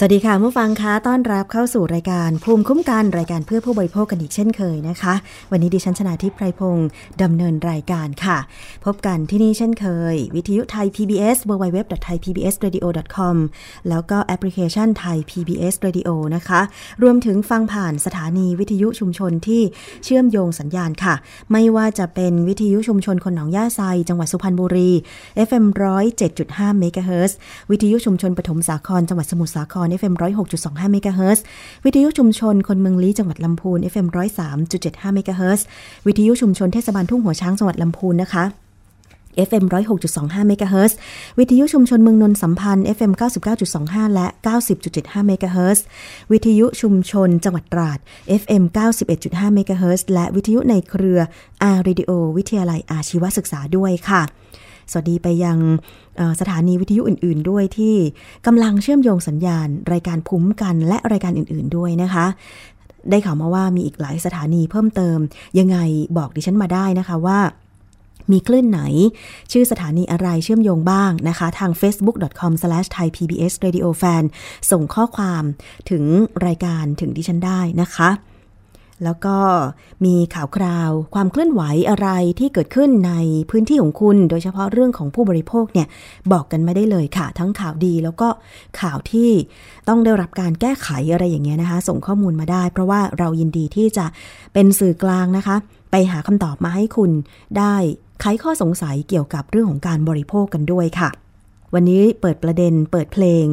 [0.00, 5.14] สวัสดีค่ะผู้ฟังคะต้อนรับเข้าสู่รายการภูมิคุ้มกันรายการเพื่อผู้บริโภคกันอีกเช่นเคยนะคะ
[5.50, 6.88] วันนี้ดิฉันชนะทิพไพรพงศ์
[7.22, 8.38] ดำเนินรายการค่ะ
[8.84, 13.36] พบกันที่นี่เช่นเคย วิทยุไทย PBS www.thaipbsradio.com
[13.88, 16.60] แล้วก็แอปพลิเคชันไทย PBS Radio นะคะ
[17.02, 19.62] รวมถึงฟังผ่านสถานีวิทยุชุมชนที่
[20.04, 21.14] เชื่อมโยงสัญญาณค่ะ
[21.52, 24.90] ไม่ว่าจะเป็นวิทยุชุมชนคนหนองย่าไซจังหวัดสุพรรณบุรี
[25.48, 25.64] FM
[26.22, 27.36] 107.5เมกะเฮิรตซ์
[27.70, 30.14] วิทยุชุมชนปฐมสาครจังหวัดสมุทรสาคร FM
[30.54, 31.44] 106.25เมกะเฮิรตซ์
[31.84, 34.06] วิทยุชุมชนคนเมืองลี้จังหวัดลำพูน FM
[34.60, 35.66] 103.75เมกะเฮิรตซ์
[36.06, 38.44] วิทยุชุมชนเทศบาลทุ่งหัวช้างจังหวัดลำพูนนะคะ
[39.48, 39.64] FM
[40.06, 40.96] 106.25เมกะเฮิรตซ์
[41.38, 43.12] วิทยุชุมชนเมืองนนสัมพันธ์ FM
[43.64, 44.26] 99.25 และ
[44.76, 45.84] 90.75เมกะเฮิรตซ์
[46.32, 47.98] วิทยุชุมชนจังหวัดตราด
[48.40, 48.62] FM
[49.08, 51.20] 91.5เมกะเฮิรตซ์และวิทยุในเครือ
[51.62, 54.22] อาร์เรดิโอวิทยาลัยอาชีวศึกษาด้วยค่ะ
[54.90, 55.58] สวัสดีไปยัง
[56.40, 57.94] สถานีวิทยุอื่น ๆ ด้วยที่
[58.46, 62.26] กำลังเชื่อมโยงสัญญาณ รายการภูมิคุ้มกันและรายการอื่น ๆ ด้วยนะคะ
[63.10, 65.18] ได้ข่าวมาว่ามีอีกหลายสถานีเพิ่มเติม
[65.58, 65.78] ยังไง
[66.16, 67.38] บอกดิฉันมาได้นะคะว่า
[68.32, 68.80] มีคลื่นไหน
[69.52, 74.24] ชื่อสถานีอะไรเชื่อมโยงบ้างนะคะ ทาง facebook.com/thaipbsradiofan
[74.70, 75.42] ส่งข้อความ
[75.90, 76.04] ถึง
[76.46, 78.08] รายการถึงดิฉันได้นะคะ
[79.04, 79.36] แล้วก็
[80.04, 82.08] มีข่าวคราวความเคลื่อนไหวอะไร
[82.38, 83.12] ที่เกิดขึ้นใน
[83.50, 85.88] พื้นที่ของคุณ โดยเฉพาะเรื่องของผู้บริโภคเนี่ย
[86.32, 88.28] บอกกันไม่ได้เลยค่ะ ทั้งข่าวดีแล้วก็
[88.80, 89.30] ข่าวที่
[89.88, 94.06] ต้องได้รับการแก้ไขอะไรอย่างเงี้ยนะคะ ส่งข้อมูลมาได้ เพราะว่าเรายินดีที่จะ
[94.54, 95.56] เป็นสื่อกลางนะคะ
[95.90, 97.10] ไปหาคำตอบมาให้คุณ
[97.58, 97.74] ได้
[98.20, 101.10] ไขข้อสงสัยเกี่ยวกับเรื่องของการบริโภคกันด้วยค่ะ
[101.74, 103.44] วันนี้เปิดประเด็นเปิดเพลง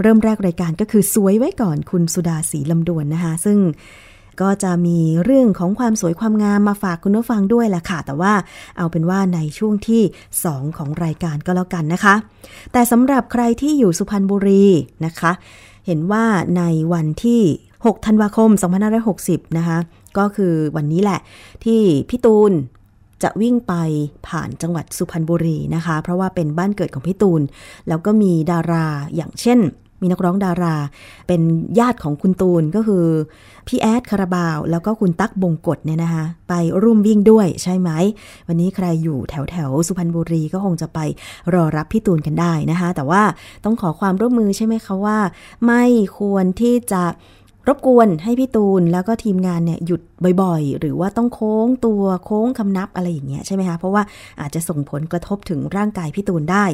[0.00, 3.58] เริ่มแรกรายการก็คือสวยไว้ก่อนคุณสุดาสีลำดวนนะคะ ซึ่ง
[4.40, 8.32] ก็จะมีเรื่องของความสวยความงามมาฝากคุณผู้ฟังด้วยแหละค่ะ แต่ว่า
[8.76, 10.02] เอาเป็นว่าในช่วงที่
[10.40, 12.14] 2 ของรายการก็แล้วกันนะคะ
[12.72, 14.64] แต่สำหรับใครที่อยู่สุพรรณบุรี
[15.06, 15.32] นะคะ
[15.86, 16.24] เห็นว่า
[16.56, 16.62] ใน
[16.92, 17.42] วันที่
[17.76, 18.50] 6 ธันวาคม
[19.04, 19.78] 2560 นะคะ
[20.18, 21.20] ก็คือวันนี้แหละ
[21.64, 22.52] ที่พี่ตูน
[23.22, 23.74] จะวิ่งไป
[24.28, 27.42] ผ่านจังหวัดสุพรรณบุรีนะคะ เพราะว่าเป็นบ้านเกิดของพี่ตูน
[27.88, 28.86] แล้วก็มีดารา
[29.16, 29.58] อย่างเช่น
[30.02, 30.76] มีนักร้องดารา
[31.28, 31.40] เป็น
[31.78, 33.04] ญาติของคุณตูนก็คือ
[33.68, 37.90] พี่แอดคาราบาว แล้วก็คุณตั๊กบงกฎเนี่ยนะคะไปร่วมวิ่งด้วยใช่ไหม
[38.48, 40.98] วันนี้ใครอยู่แถวแถวสุพรรณบุรีก็คงจะไป
[41.54, 43.22] รอรับพี่ตูนกันได้นะคะ แต่ว่า
[43.64, 45.18] ต้องขอความร่วมมือใช่ไหมคะว่า
[45.66, 45.84] ไม่
[46.18, 47.02] ควรที่จะ
[47.68, 50.00] รบกวนให้พี่ตูนแล้วก็ทีมงานเนี่ยหยุด
[50.42, 54.02] บ่อยๆ หรือว่าต้องโค้งตัวโค้งคำนับอะไรอย่างเงี้ยใช่ไหมคะเพราะว่า
[54.40, 56.64] อาจจะส่งผลกระทบถึงร่างกายพี่ตูนได้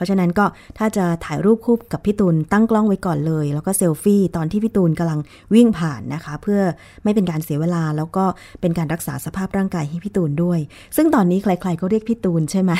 [0.00, 0.44] ราะฉะนั้นก็
[0.78, 5.20] ถ้าจะถ่ายรูปคู่กับพี่ตูนตั้งกล้องไว้ก่อนเลย แล้วก็เซลฟี่ตอนที่พี่ตูนกำลัง
[5.54, 6.60] วิ่งผ่านนะคะ เพื่อ
[7.04, 8.24] ไม่เป็นการเสียเวลาแล้วก็
[8.60, 10.58] เป็นการรักษาสภาพร่างกายให้พี่ตูนด้วย
[10.96, 12.72] ซึ่งตอนนี้ใคร ๆ ก็เรียกพี่ตูนใช่ไหม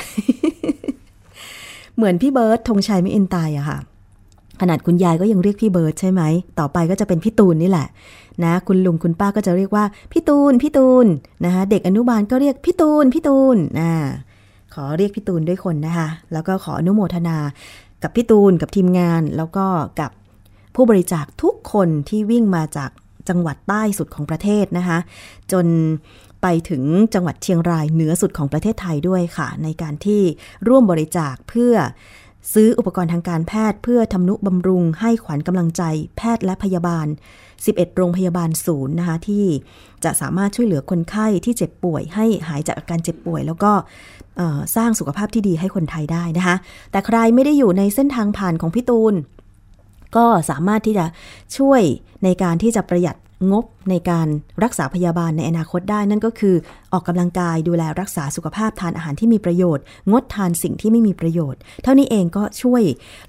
[1.96, 3.78] เหมือนพี่เบิร์ดธงชัยไม่เอ็นตายอะค่ะ
[4.61, 6.22] ขนาดคุณยายก็ยังเรียกพี่เบิร์ดใช่ไหม
[6.58, 7.87] ต่อไปก็จะเป็นพี่ตูนนี่แหละ
[8.44, 11.06] นะ คุณลุงคุณป้าก็จะเรียกว่าพี่ตูนพี่ตูน
[11.44, 13.90] นะคะเด็กอนุบาลก็เรียกพี่ตูนพี่ตูนนะ
[14.75, 17.38] ขอเรียกพี่ตูนด้วยคนนะคะ แล้วก็ขออนุโมทนา
[18.02, 19.67] กับพี่ตูนกับทีมงาน แล้วก็
[20.00, 20.11] กับ
[20.75, 22.90] ผู้บริจาคทุกคนที่วิ่งมาจาก
[23.28, 24.99] จังหวัดใต้สุดของประเทศนะคะ
[25.52, 25.67] จน
[26.43, 26.82] ไปถึง
[27.14, 30.22] จังหวัดเชียงรายเหนือสุดของประเทศไทยด้วยค่ะ ในการที่
[30.69, 31.75] ร่วมบริจาคเพื่อ
[32.53, 35.83] ซื้ออุปกรณ์ทางการแพทย์เพื่อทำนุบำรุงให้ขวัญกำลังใจ
[36.17, 37.07] แพทย์และพยาบาล
[37.53, 39.45] 11 โรงพยาบาลศูนย์นะคะที่
[40.05, 43.73] จะสามารถช่วยเหลือคนไข้ที่เจ็บป่วย ให้หายจากอาการเจ็บป่วย แล้วก็
[44.77, 46.57] สร้างสุขภาพที่ดีให้คนไทยได้นะคะ
[46.91, 49.15] แต่ใครไม่ได้อยู่ในเส้นทางผ่านของพี่ตูน
[50.17, 51.05] ก็สามารถที่จะ
[51.57, 51.83] ช่วย
[52.25, 53.17] ในการที่จะประหยัด
[53.53, 54.29] งบในการ
[54.65, 56.55] รักษาพยาบาลในอนาคตได้ นั่นก็คือ
[56.93, 62.83] ออกกำลังกายดูแลรักษาสุขภาพทานอาหารที่มีประโยชน์ งดทานสิ่งที่ไม่มีประโยชน์ เท่านี้เองก็ช่วย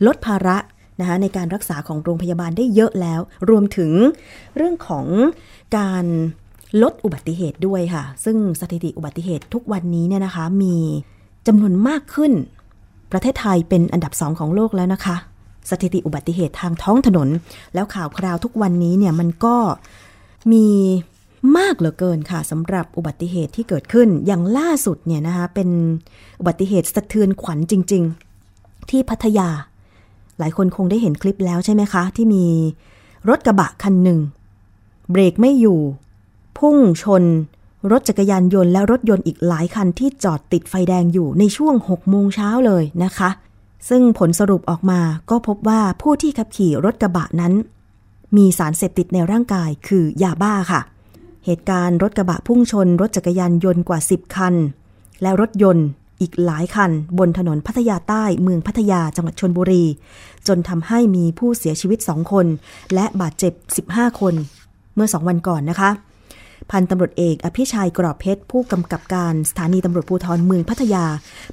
[0.06, 0.58] ลดภาระ
[1.00, 3.92] นะคะในการรักษาของโรงพยาบาลได้เยอะแล้ว รวมถึง
[4.58, 5.06] เรื่องของ
[5.78, 6.06] การ
[6.84, 10.75] ลดอุบัติเหตุด้วยค่ะ ซึ่งสถิติอุบัติเหตุทุกวันนี้เนี่ยนะคะมี
[11.48, 12.31] จำนวนมากขึ้น
[13.12, 15.16] ประเทศไทยเป็นอันดับสองของโลกแล้วนะคะ
[15.69, 17.30] สถิติอุบัติเหตุทางท้องถนน
[17.74, 19.56] แล้วข่าวคราวทุกวันนี้เนี่ยมันก็
[20.52, 20.68] มี
[21.58, 25.69] มากเหลือเกินค่ะสำหรับอุบัติเหตุที่เกิดขึ้นอย่างล่าสุดเนี่ยนะคะเป็น
[26.40, 28.04] อุบัติเหตุสะเทือนขวัญจริง
[28.48, 29.50] ๆ ที่พัทยา
[30.40, 32.46] หลายคนคงได้เห็นคลิปแล้วใช่ไหมคะ ที่มี
[33.30, 34.19] รถกระบะคันหนึ่ง
[35.12, 35.80] เบรกไม่อยู่
[36.58, 37.24] พุ่งชน
[37.92, 43.30] รถจักรยานยนต์และรถยนต์อีกหลายคันที่จอดติดไฟแดงอยู่ในช่วง6โมงเช้าเลยนะคะ
[43.89, 47.54] ซึ่งผลสรุปออกมาก็พบว่าผู้ที่ขับขี่รถกระบะนั้น
[48.38, 50.81] มีสารเสพติดในร่างกายคือยาบ้าค่ะ
[51.45, 54.55] เหตุการณ์รถกระบะพุ่งชน รถจักรยานยนต์กว่า 10 คัน
[55.22, 55.88] และรถยนต์
[56.22, 59.84] อีกหลายคัน บนถนนพัทยาใต้เมืองพัทยาจังหวัดชนบุรี
[60.48, 62.46] จนทำให้มีผู้เสียชีวิต 2 คน
[62.94, 63.53] และบาดเจ็บ
[63.89, 64.36] 15 คน
[64.96, 65.89] เมื่อ 2 วันก่อนนะคะ
[66.72, 71.06] พันตำรวจเอก อภิชัยกรอบเพชร ผู้กำกับการสถานีตำรวจภูธรเมืองพัทยา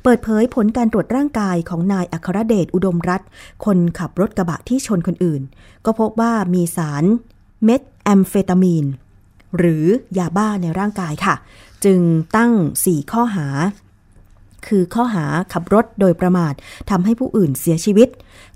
[0.02, 3.22] เปิดเผยผลการตรวจร่างกายของนายอัครเดชอุดมรัต
[3.64, 5.42] คนขับรถกระบะที่ชนคนอื่น
[5.84, 7.04] ก็พบว่ามีสาร
[7.64, 8.86] เม็ดแอมเฟตามีน
[9.58, 9.84] หรือ
[10.18, 11.34] ยาบ้าในร่างกายค่ะ
[11.84, 12.00] จึง
[12.36, 12.52] ตั้ง
[12.84, 13.46] 4 ข้อหา
[14.68, 16.54] คือข้อหาขับรถโดยประมาท
[16.90, 18.08] ทำให้ผู้อื่นเสียชีวิต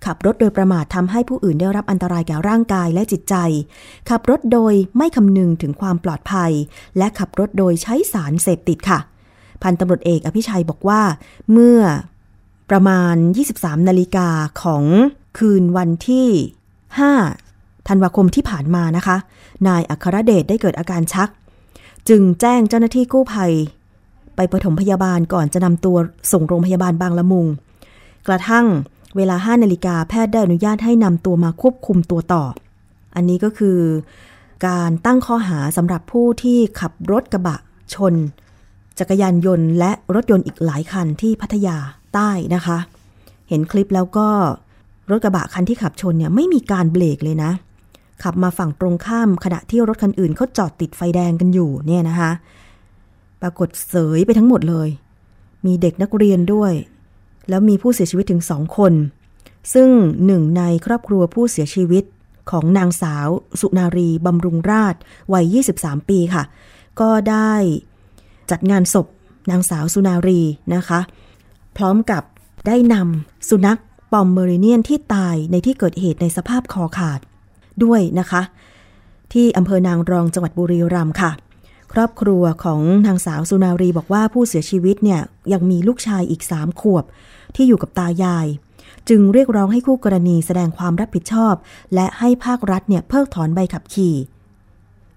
[0.07, 3.35] ขับรถโดยประมาททำให้ผู้อื่นได้รับอันตรายแก่ร่างกายและจิตใจ
[4.11, 6.52] ขับรถโดยไม่คำนึงถึงความปลอดภัย
[6.99, 8.99] และขับรถโดยใช้สารเสพติดค่ะ
[9.62, 11.02] พันตำรวจเอกอภิชัยบอกว่า
[11.52, 11.81] เมื่อ
[12.71, 13.16] ประมาณ
[13.52, 14.28] 23 นาฬิกา
[14.62, 14.85] ของ
[15.38, 16.28] คืนวันที่
[17.09, 19.16] 5 ธันวาคมที่ผ่านมานะคะ
[19.69, 21.28] นายอัครเดชได้เกิดอาการชัก
[22.09, 23.52] จึงแจ้งเจ้าหน้าที่กู้ภัย
[24.36, 25.96] ไปปฐมพยาบาลก่อนจะนำตัว
[26.32, 27.46] ส่งโรงพยาบาลบางละมุง
[28.28, 28.66] กระทั่ง
[29.16, 32.44] เวลา5นาฬิกาแพทย์ได้อนุญาตให้นำตัวมาควบคุมตัวต่อ
[33.14, 33.78] อันนี้ก็คือ
[34.66, 37.56] การตั้งข้อหาสำหรับผู้ที่ขับรถกระบะ
[37.94, 38.14] ชน
[38.98, 41.76] จักรยานยนต์และรถยนต์อีกหลายคันที่พัทยา
[42.14, 42.78] ใต้นะคะ
[43.48, 44.28] เห็นคลิปแล้วก็
[45.10, 47.50] รถกระบะคันที่ขับชนเนี่ยไม่มีการเบรกเลยนะ
[48.22, 52.30] ขับมาฝั่งตรงข้ามขณะที่รถคันอื่นเขาจอดติดไฟแดงกันอยู่เนี่ยนะคะ
[53.42, 54.88] ปรากฏเสยไปทั้งหมดเลย
[55.66, 56.72] มีเด็กนักเรียนด้วย
[57.49, 58.92] แล้วมีผู้เสียชีวิตถึงสองคน
[59.75, 59.88] ซึ่ง
[60.26, 62.04] หนึ่งในครอบครัวผู้เสียชีวิต
[62.50, 63.28] ของนางสาว
[63.61, 64.94] สุนารีบำรุงราช
[65.32, 66.44] วัย 23 ปีค่ะ
[67.00, 67.52] ก็ได้
[68.50, 69.06] จัดงานศพ
[69.50, 70.40] นางสาวสุนารี
[70.75, 71.00] นะคะ
[71.76, 72.22] พร้อมกับ
[72.66, 73.80] ได้นำสุนัข
[74.12, 77.20] ปอมเมอริเนียนที่ตายในที่เกิดเหตุในสภาพคอขาด
[77.84, 78.42] ด้วยนะคะ
[79.32, 81.30] ที่อำเภอนางรองจังหวัดบุรีรัมย์ค่ะ
[81.92, 85.20] ครอบครัวของนางสาวสุนารีบอกว่าผู้เสียชีวิตเนี่ย
[85.52, 87.04] ยังมีลูกชายอีกสามขวบ
[87.54, 88.46] ที่อยู่กับตายาย
[89.08, 91.54] จึงเรียกร้องให้คู่กรณีแสดงความรับผิดชอบ
[91.94, 94.14] และให้ภาครัฐเนี่ยเพิกถอนใบขับขี่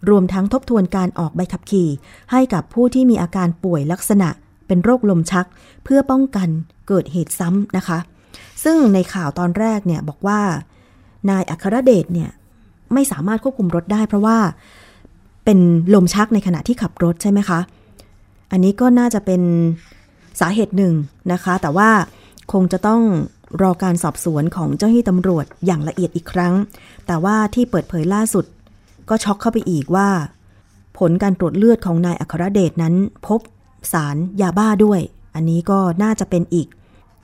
[0.10, 1.90] รวมทั้งทบทวนการออกใบขับขี่
[2.32, 4.30] ให้กับผู้ที่มีอาการป่วยลักษณะ
[4.68, 5.48] เป็นโรคลมชัก
[5.84, 6.50] เพื่อป้องกัน
[6.88, 8.00] เกิดเหตุซ้ำนะคะ
[8.64, 10.42] ซึ่งในข่าวตอนแรกเนี่ยบอกว่า
[11.30, 12.30] นายอัครเดชเนี่ย
[12.94, 14.40] ไม่สามารถควบคุมรถได้เพราะว่า
[15.46, 15.60] เป็น
[15.94, 17.60] ลมชักในขณะที่ขับรถใช่ไหมคะ
[18.52, 19.42] อันนี้ก็น่าจะเป็น
[20.40, 20.94] สาเหตุหนึ่ง
[21.32, 21.90] นะคะ แต่ว่า
[22.52, 23.02] คงจะต้อง
[23.62, 26.54] รอการสอบสวนของเจ้าหน้าที่ตำรวจอย่างละเอียดอีกครั้ง
[27.08, 28.46] แต่ว่าที่เปิดเผยล่าสุด
[29.10, 30.10] ก็ช็อกเข้าไปอีกว่า
[30.98, 32.96] ผลการตรวจเลือดของนายอัครเดชนั้น
[33.28, 33.42] พบ
[33.94, 35.00] สารยาบ้าด้วย
[35.36, 36.68] อันนี้ก็น่าจะเป็นอีก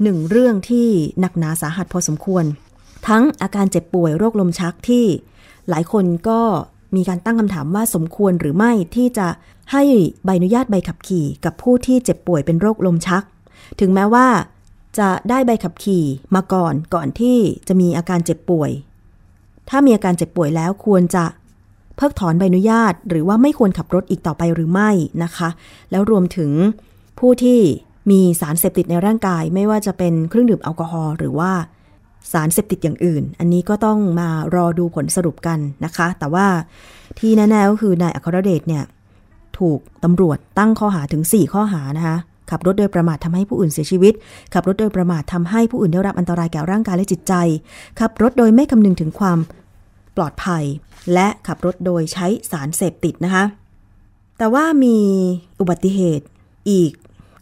[0.03, 0.87] หนึ่งเรื่องที่
[1.19, 2.45] หนักหนาสาหัสพอสมควร
[3.07, 5.05] ทั้งอาการเจ็บป่วยโรคลมชักที่
[5.69, 6.41] หลายคนก็
[6.95, 9.27] มีการตั้งคำถามว่าสมควรหรือไม่ที่จะ
[9.71, 9.83] ให้
[10.25, 13.23] ใบอนุญาตใบขับขี่ กับผู้ที่เจ็บป่วยเป็นโรคลมชัก
[13.79, 14.27] ถึงแม้ว่า
[14.99, 16.05] จะได้ใบขับขี่
[16.35, 18.71] มาก่อนก่อนที่จะมีอาการเจ็บป่วย
[19.69, 21.25] ถ้ามีอาการเจ็บป่วยแล้วควรจะ
[21.95, 24.91] เพิกถอนใบอนุญาต หรือว่าไม่ควรขับรถอีกต่อไปหรือไม่
[25.23, 25.49] นะคะ
[25.91, 26.51] แล้วรวมถึง
[27.19, 27.59] ผู้ที่
[28.11, 31.51] มีสารเสพติดในร่างกาย ไม่ว่าจะเป็นเครื่องดื่มแอลกอฮอล์หรือว่า
[32.31, 36.47] สารเสพติดอย่างอื่น อันนี้ก็ต้องมารอดูผลสรุปกันนะคะ แต่ว่า
[37.19, 38.83] ที่แน่ๆก็คือนายอัครเดชเนี่ย
[39.59, 42.17] ถูกตำรวจตั้งข้อหาถึง 4 ข้อหานะคะ
[42.49, 44.13] ขับรถโดยประมาททำให้ผู้อื่นเสียชีวิต
[44.53, 47.33] ขับรถโดยประมาททำให้ผู้อื่นได้รับอันตรายแก่ร่างกายและจิตใจ
[47.99, 49.39] ขับรถโดยไม่คำนึงถึงความ
[50.17, 50.63] ปลอดภัย
[51.13, 53.43] และขับรถโดยใช้สารเสพติดนะคะ
[54.37, 54.97] แต่ว่ามี
[55.59, 56.25] อุบัติเหตุ
[56.71, 56.91] อีก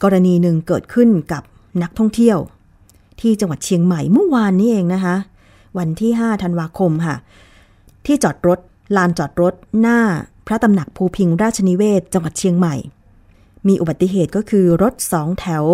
[0.03, 1.43] กรณีหนึ่งเกิดขึ้นกับ
[1.83, 2.37] นักท่องเที่ยว
[3.21, 5.15] ที่จังหวัดเชียงใหม่เมื่อวานนี้เองนะคะ
[5.77, 7.15] วันที่ 5 ธันวาคมค่ะ
[8.05, 8.59] ที่จอดรถ
[8.97, 9.99] ลานจอดรถหน้า
[10.47, 12.75] พระตำหนักภูพิงราชนิเวศ จังหวัดเชียงใหม่
[13.67, 15.65] มีอุบัติเหตุก็คือรถสองแถว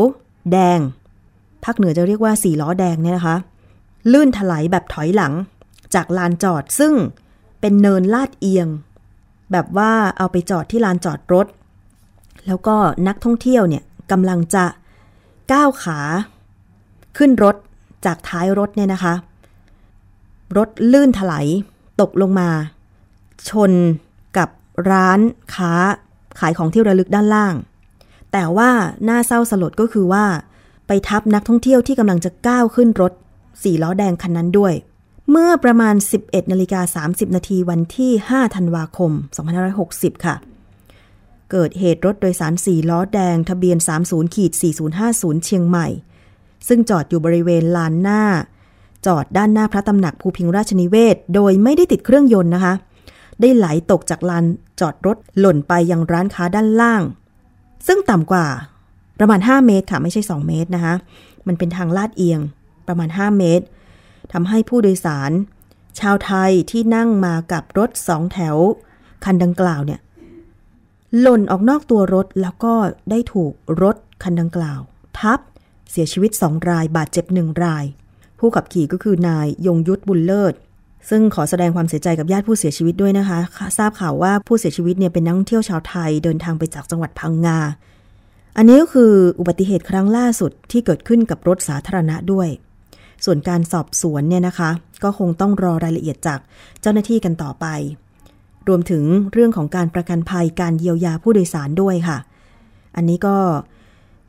[0.52, 0.80] แดง
[1.64, 3.38] ภาคเหนือจะเรียกว่าสี่ล้อแดงเนี่ยนะคะ
[4.12, 5.34] ลื่นถลายแบบถอยหลัง
[5.94, 6.94] จากลานจอดซึ่ง
[7.62, 8.68] เป็นเนินลาดเอียง
[9.52, 11.48] แบบว่าเอาไปจอดที่ลานจอดรถ
[12.48, 12.76] แล้วก็
[13.08, 14.66] นักท่องเที่ยวเนี่ยกำลังจะ
[15.52, 16.00] ก้าวขา
[17.18, 17.56] ขึ้นรถ
[18.06, 19.14] จากท้ายรถเนี่ยนะคะ
[20.58, 21.48] รถลื่นถลาย
[22.02, 22.50] ตกลงมา
[23.50, 23.72] ชน
[24.38, 24.50] กับ
[24.92, 25.20] ร้าน
[25.54, 25.74] ค้า
[26.40, 27.56] ขายของที่ระลึกด้านล่าง
[28.32, 28.72] แต่ว่า
[29.08, 30.26] น่าเศร้าสลดก็คือว่า
[30.88, 33.14] ไปทับนักท่องเที่ยวที่กำลังจะก้าวขึ้นรถ
[33.64, 34.74] สี่ล้อแดงคันนั้นด้วย
[35.32, 39.12] เมื่อประมาณ 11นาฬิกา30 นาทีวันที่ 5 ธันวาคม
[39.68, 40.36] 2560 ค่ะ
[41.52, 44.52] เกิดเหตุรถโดยสารสี่ล้อแดงทะเบียน 30ขีด
[45.00, 45.88] 4050 เชียงใหม่
[46.68, 48.22] ซึ่งจอดอยู่บริเวณลานหน้า
[49.06, 52.74] จอดด้านหน้าพระตำหนักภูพิงราชนิเวศ โดยไม่ได้ติดเครื่องยนต์นะคะ
[53.42, 54.46] ได้ไหลตกจากลาน
[54.80, 57.02] จอดรถหล่นไปยังร้านค้าด้านล่าง
[57.88, 58.46] ซึ่งต่ำกว่า
[59.20, 60.96] ประมาณ 5 เมตรค่ะ ไม่ใช่ 2 เมตรนะคะ
[61.48, 62.40] มันเป็นทางลาดเอียง
[62.88, 63.66] ประมาณ 5 เมตร
[64.34, 65.32] ทำให้ผู้โดยสาร
[66.00, 68.58] ชาวไทยที่นั่งมากับรถสองแถว
[69.26, 70.00] คันดังกล่าวเนี่ย
[71.20, 72.74] หล่นออกนอกตัวรถแล้วก็
[73.10, 74.80] ได้ถูกรถคันดังกล่าว
[75.20, 75.40] ทับ
[75.92, 77.86] เสียชีวิตสองราย บาดเจ็บหนึ่งราย
[78.40, 80.54] ผู้ขับขี่ก็คือนายยงยุทธบุญเลิศ
[81.10, 83.40] ซึ่งขอแสดงความเสียใจกับญาติผู้เสียชีวิตด้วยนะคะ
[83.78, 87.60] ทราบข่าวว่าผู้เสียชีวิตเนี่ยเป็นนักท่องเที่ยวชาวไทยเดินทางไปจากจังหวัดพังงา
[88.58, 92.48] อันนี้ก็คืออุบัติเหตุครั้งล่าสุดที่เกิดขึ้นกับรถสาธารณะด้วย
[93.26, 94.70] ส่วนการสอบสวนเนี่ยนะคะ
[95.04, 96.40] ก็คงต้องรอรายละเอียดจาก
[96.82, 97.66] เจ้าหน้าที่กันต่อไป
[98.68, 102.18] รวมถึงเรื่องของการประกันภัยการเยียวยาผู้โดยสารด้วยค่ะ
[102.96, 103.36] อันนี้ก็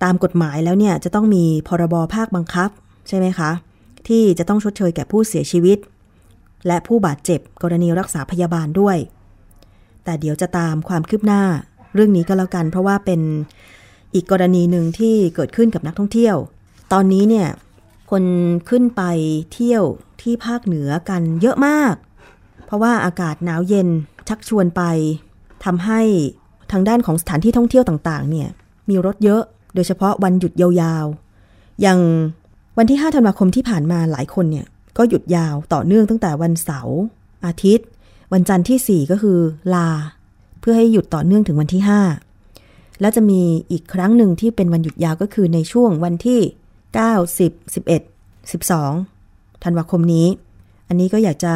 [0.02, 2.70] ตามกฎหมายแล้วเนี่ยจะต้องมีพรบภาคบังคับ
[3.08, 3.50] ใช่ไหมคะ
[4.08, 5.78] ที่จะต้องชดเชยแก่ผู้เสียชีวิต
[6.66, 8.96] และผู้บาดเจ็บกรณีรักษาพยาบาลด้วย
[10.04, 11.42] แต่เดี๋ยวจะตามความคืบหน้า
[11.94, 13.20] เรื่องนี้ก็แล้วกัน เพราะว่าเป็น
[14.14, 16.36] อีกกรณีหนึ่งที่เกิดขึ้นกับนักท่องเที่ยว
[16.92, 17.48] ตอนนี้เนี่ย
[18.10, 18.24] คน
[18.68, 19.02] ขึ้นไป
[19.52, 19.82] เที่ยว
[20.22, 21.94] ที่ภาคเหนือกันเยอะมาก
[22.66, 23.88] เพราะว่าอากาศหนาวเย็น
[24.28, 24.82] ชักชวนไป
[25.64, 26.00] ทำให้
[26.72, 28.48] ทางด้านของสถานที่ท่องเที่ยวต่างๆ เนี่ย
[28.88, 29.42] มีรถเยอะ
[29.76, 32.00] โดยเฉพาะวันหยุดยาวๆ อย่าง
[32.78, 34.66] วันที่ 5 ธันวาคมที่ผ่านมาหลายคนเนี่ย
[34.98, 36.98] ก็หยุดยาวต่อเนื่องตั้งแต่วันเสาร์
[37.46, 37.86] อาทิตย์
[38.32, 39.38] วันจันทร์ที่ 4 ก็คือ
[39.74, 39.88] ลา
[40.60, 41.82] เพื่อให้หยุดต่อเนื่องถึงวันที่
[42.40, 43.40] 5 แล้วจะมี
[43.70, 46.40] อีกครั้งหนึ่งที่เป็นวันหยุดยาวก็คือในช่วงวันที่
[46.86, 50.26] 9 10 11 12 ธันวาคมนี้
[50.88, 51.54] อันนี้ก็อยากจะ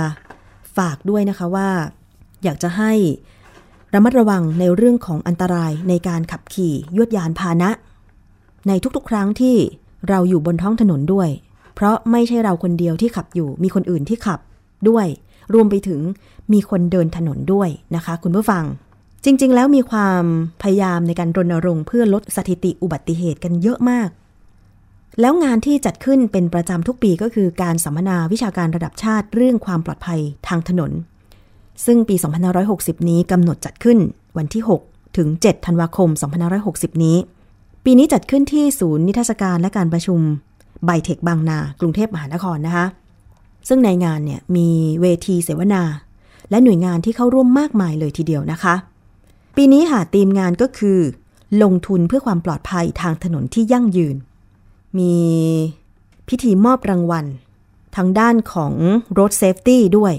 [0.77, 1.69] ฝากด้วยนะคะว่า
[2.45, 2.93] อยากจะให้
[3.95, 7.71] ระมัดระวังในเรื่องของอันตรายในการขับขี่ยวดยานพาหนะ
[8.69, 9.57] ในทุกๆ ครั้งที่
[10.09, 11.29] เราอยู่บนท้องถนนด้วย
[11.75, 14.41] เพราะไม่ใช่เราคนเดียวที่ขับอยู่ มีคนอื่นที่ขับ
[14.89, 15.07] ด้วย
[15.55, 16.01] รวมไปถึง
[16.53, 18.65] มีคนเดินถนนด้วยนะคะ คุณผู้ฟัง
[19.25, 20.25] จริง ๆ แล้วมีความ
[20.63, 24.09] พยายามในการรณรงค์เพื่อลดสถิติอุบัติเหตุกันเยอะมาก
[25.21, 30.91] แล้วงานที่จัดขึ้นเป็นประจำทุกปีก็คือการสัมมนาวิชาการระดับชาติเรื่องความปลอดภัยทางถนน
[31.87, 32.15] ซึ่งปี
[32.63, 33.99] 2560 นี้กำหนดจัดขึ้น
[34.37, 36.09] วันที่ 6 ถึง 7 ธันวาคม
[36.57, 37.17] 2560 นี้
[37.85, 40.21] ปีนี้จัดขึ้นที่ศูนย์นิทรรศการและการประชุม
[40.85, 42.87] ไบเทคบางนา กรุงเทพมหานครนะคะ
[43.69, 44.69] ซึ่งในงานเนี่ยมี
[45.03, 45.83] เวทีเสวนา
[46.51, 48.75] และหน่วยงานที่เข้าร่วมมากมายเลยทีเดียวนะคะ
[49.57, 50.99] ปีนี้ค่ะธีมงานก็คือ
[51.63, 54.17] ลงทุนเพื่อความปลอดภัยทางถนนที่ยั่งยืน
[54.99, 55.15] มี
[56.29, 57.27] พิธีมอบรางวัล
[57.97, 58.73] ทางด้านของ
[59.17, 60.15] Road Safety ด้วย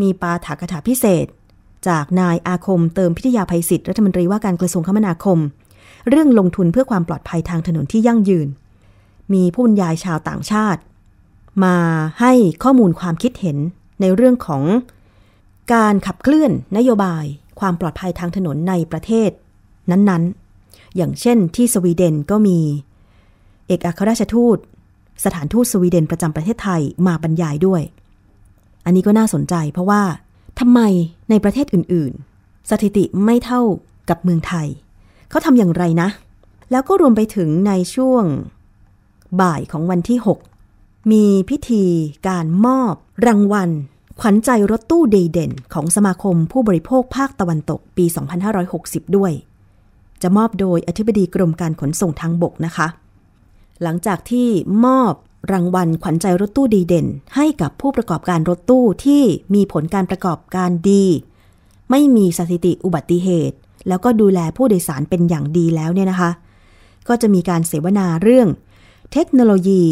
[0.00, 1.26] มีปาถากถาพิเศษ
[1.88, 5.38] จากนายอาคมเติมพิทยาภัยศิษย์รัฐมนตรีว่าการกระทรวงคมนาคม
[6.08, 8.48] เรื่องลงทุนเพื่อความปลอดภัยทางถนนที่ยั่งยืน
[9.32, 10.80] มีผู้บรรยายชาวต่างชาติ
[11.64, 11.76] มา
[12.20, 13.58] ให้ข้อมูลความคิดเห็น
[14.00, 14.62] ในเรื่องของ
[15.74, 17.24] การขับเคลื่อนนโยบาย
[17.60, 19.30] ความปลอดภัยทางถนนในประเทศ
[19.90, 22.58] นั้นๆ อย่างเช่นที่สวีเดนก็มี
[23.66, 24.58] เอกอัครราชทูต
[25.24, 27.82] สถานทูตสวีเดนประจำประเทศไทยมาบรรยายด้วย
[28.84, 30.02] อันนี้ก็น่าสนใจเพราะว่า
[30.60, 30.80] ทำไม
[31.30, 33.62] ในประเทศอื่น ๆ สถิติไม่เท่า
[34.08, 34.66] กับเมืองไทย
[35.30, 36.08] เขาทำอย่างไรนะ
[36.70, 38.24] แล้วก็รวมไปถึงในช่วง
[39.40, 40.18] บ่ายของวันที่
[40.66, 41.84] 6 มีพิธี
[42.28, 42.94] การมอบ
[43.26, 43.70] รางวัล
[44.20, 48.04] ขวัญใจรถตู้ดีเด่น ของสมาคมผู้บริโภคภาคตะวันตกปี
[48.60, 49.32] 2560 ด้วย
[50.22, 52.86] จะมอบโดยอธิบดีกรมการขนส่งทางบกนะคะ
[53.82, 54.48] หลังจากที่
[54.84, 55.12] มอบ
[55.52, 59.22] รางวัลขวัญใจรถตู้ดีเด่น ให้กับผู้ประกอบการรถตู้ที่
[59.54, 61.04] มีผลการประกอบการดี
[61.90, 63.56] ไม่มีสถิติอุบัติเหตุ
[63.88, 66.30] แล้วก็ดูแลผู้โดยสารเป็นอย่างดีแล้วเนี่ยนะคะ
[67.08, 68.48] ก็จะมีการเสวนาเรื่อง
[69.12, 69.82] เทคโนโลยี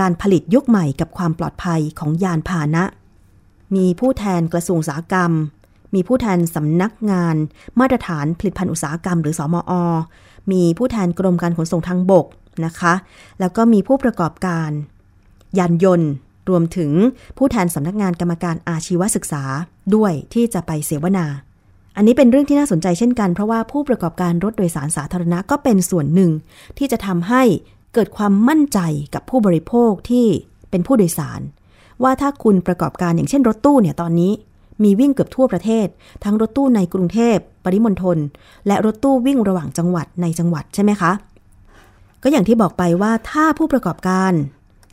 [0.00, 2.84] การผลิตยุคใหม่กับความปลอดภัยของยานพาหนะ
[3.74, 5.32] มีผู้แทนกระทรวงอุตสาหกรรม
[5.94, 7.36] มีผู้แทนสำนักงาน
[7.80, 9.72] มาตรฐานผลิตภัณฑ์อุตสาหกรรม หรือสอมอ
[10.52, 12.26] มีผู้แทนกรมการขนส่งทางบก
[12.64, 12.94] นะคะ
[13.40, 14.70] แล้วก็มีผู้ประกอบการ
[15.58, 16.10] ยานยนต์
[16.48, 16.90] รวมถึง
[17.38, 19.42] ผู้แทนสำนักงานกรรมการอาชีวศึกษา
[19.94, 21.26] ด้วยที่จะไปเสวนา
[21.96, 26.30] อันนี้เป็นเรื่องที่น่าสนใจเช่นกัน เพราะว่าผู้ประกอบการรถโดยสารสาธารณะก็เป็นส่วนหนึ่ง
[26.78, 27.42] ที่จะทำให้
[27.94, 28.78] เกิดความมั่นใจ
[29.14, 30.26] กับผู้บริโภคที่
[30.70, 31.40] เป็นผู้โดยสาร
[32.02, 34.32] ว่าถ้าคุณประกอบการอย่างเช่นรถตู้เนี่ยตอนนี้
[34.82, 35.86] มีวิ่งเกือบทั่วประเทศ
[36.24, 38.18] ทั้งรถตู้ในกรุงเทพปริมณฑล
[38.66, 41.12] และรถตู้วิ่งระหว่างจังหวัดในจังหวัดใช่ไหมคะ
[42.22, 44.32] ก็อย่างที่บอกไปว่าถ้าผู้ประกอบการ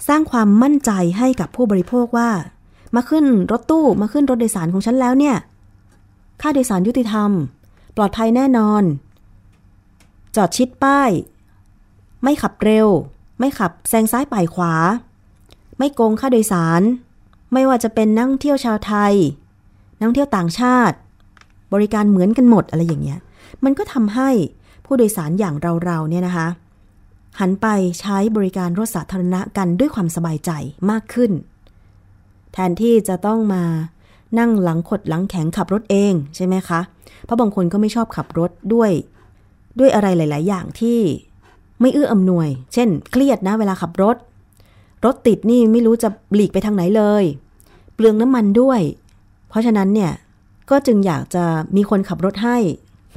[0.08, 2.30] สร้างความมั่นใจให้กับผู้บริโภคว่า
[2.96, 5.36] มาขึ้นรถตู้มาขึ้นรถโดยสารของฉันแล้วเนี่ย
[6.46, 7.32] ค่าโดยสารยุติธรรม
[7.98, 8.84] ปลอดภัยแน่นอน
[10.36, 11.12] จอดชิดป้าย
[12.24, 12.88] ไม่ขับเร็ว
[13.40, 14.74] ไม่ขับแซงซ้ายป่ายขวา
[15.78, 16.82] ไม่โกงค่าโดยสาร
[17.54, 19.14] ไม่ว่าจะเป็นนักท่งเที่ยวชาวไทย
[19.98, 20.98] นักท่งเที่ยวต่างชาติ
[21.74, 23.20] บริการเหมือนกันหมดอะไรอย่างเงี้ย
[23.64, 24.30] มันก็ทำให้
[24.86, 26.48] ผู้โดยสารอย่างเราๆเนี่ยนะคะ
[27.40, 27.68] หันไป
[28.00, 30.52] ใช้บริการรถสาธารณะกันด้วยความสบายใจ
[30.90, 31.32] มากขึ้น
[32.54, 33.64] แทนที่จะต้องมา
[34.40, 36.80] นั่งหลังขดหลังแข็งขับรถเองใช่ไหมคะ
[37.26, 38.92] เพราะบางคนก็ไม่ชอบขับรถด้วย
[39.80, 41.00] ด้วยอะไรหลาย ๆ อย่างที่
[41.82, 44.16] ไม่เอื้ออำนวย เช่น เครียดนะเวลาขับรถ
[45.06, 47.24] รถติดนี่ไม่รู้จะหลีกไปทางไหนเลย
[47.94, 48.80] เปลืองน้ำมันด้วย
[49.50, 50.12] เพราะฉะนั้นเนี่ย
[50.70, 51.44] ก็จึงอยากจะ
[51.76, 52.58] มีคนขับรถให้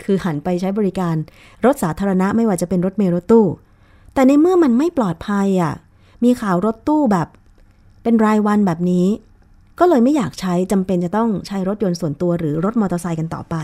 [0.04, 1.14] คือหันไปใช้บริการ
[1.64, 3.46] รถสาธารณะไม่ว่าจะเป็นรถเมล์รถตู้
[4.14, 5.74] แต่ในเมื่อมันไม่ปลอดภัยอะ่ะ
[6.24, 7.28] มีข่าวรถตู้แบบ
[8.02, 9.06] เป็นรายวันแบบนี้
[9.78, 13.54] ก็เลยไม่อยากใช้จำเป็นจะต้องใช้รถยนต์ส่วนตัวหรือรถมอเตอร์ไซค์กันต่อไป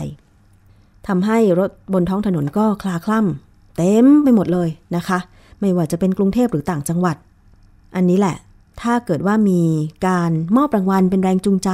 [1.07, 5.19] ทำให้รถบนท้องถนนก็คลาคล่ำเต็มไปหมดเลยนะคะ
[5.61, 7.17] ไม่ว่าจะเป็นกรุงเทพหรือต่างจังหวัด
[7.95, 8.37] อันนี้แหละ
[8.83, 9.63] ถ้าเกิดว่ามี
[10.07, 11.71] การมอบรางวัลเป็นแรงจูงใจ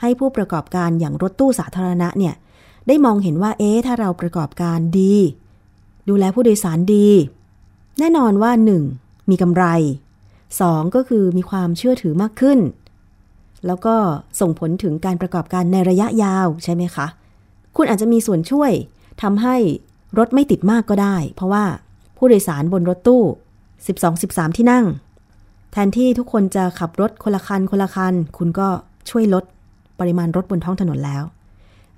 [0.00, 2.34] ให้ผู้ประกอบการอย่างรถตู้สาธารณะเนี่ย
[2.86, 5.14] ได้มองเห็นว่าเอ๊ะถ้าเราประกอบการดี
[6.08, 7.08] ดูแลผู้โดยสารดี
[7.98, 8.52] แน่นอนว่า
[8.90, 9.30] 1.
[9.30, 9.64] มีกำไร
[10.32, 10.94] 2.
[10.94, 12.58] ก็คือมีความเชื่อถือมากขึ้น
[13.66, 13.94] แล้วก็
[14.40, 17.06] ส่งผลถึงการประกอบการในระยะยาวใช่ไหมคะ
[17.76, 18.72] คุณอาจจะมีส่วนช่วย
[19.22, 19.56] ทำให้
[20.18, 21.64] รถไม่ติดมากก็ได้ เพราะว่า
[22.16, 23.22] ผู้โดยสารบนรถตู้
[23.90, 24.84] 12-13 ที่นั่ง
[25.72, 28.68] แทนที่ทุกคนจะขับรถคนละคันคนละคัน คุณก็
[29.10, 29.44] ช่วยลด
[30.00, 31.22] ปริมาณรถบนท้องถนนแล้ว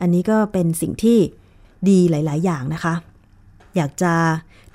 [0.01, 1.18] อันนี้ก็เป็นสิ่งที่
[1.88, 2.94] ดีหลาย ๆ อย่างนะคะ
[3.77, 4.12] อยากจะ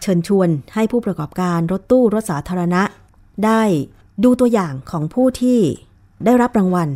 [0.01, 2.83] เชิญชวนให้ผู้ประกอบการรถตู้รถสาธารณะ
[3.45, 3.61] ได้
[4.23, 5.59] ดูตัวอย่างของผู้ที่
[6.25, 6.89] ได้รับรางวัล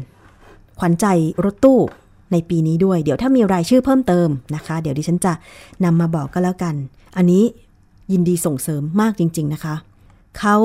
[0.79, 1.05] ขวัญใจ
[1.45, 1.79] รถตู้
[2.31, 5.33] ในปีนี้ด้วย เดี๋ยวถ้ามีรายชื่อเพิ่มเติมนะคะ เดี๋ยวดิฉันจะ
[5.83, 6.75] นำมาบอกก็แล้วกัน
[7.17, 7.43] อันนี้
[8.11, 9.75] ยินดีส่งเสริมมากจริง ๆนะคะ
[10.39, 10.55] เขา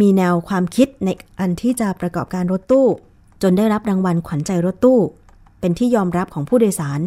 [0.00, 1.08] มีแนวความคิดใน
[1.40, 2.86] อันที่จะประกอบการรถตู้
[3.42, 4.98] จนได้รับรางวัลขวัญใจรถตู้
[5.60, 7.00] เป็นที่ยอมรับของผู้โดยสาร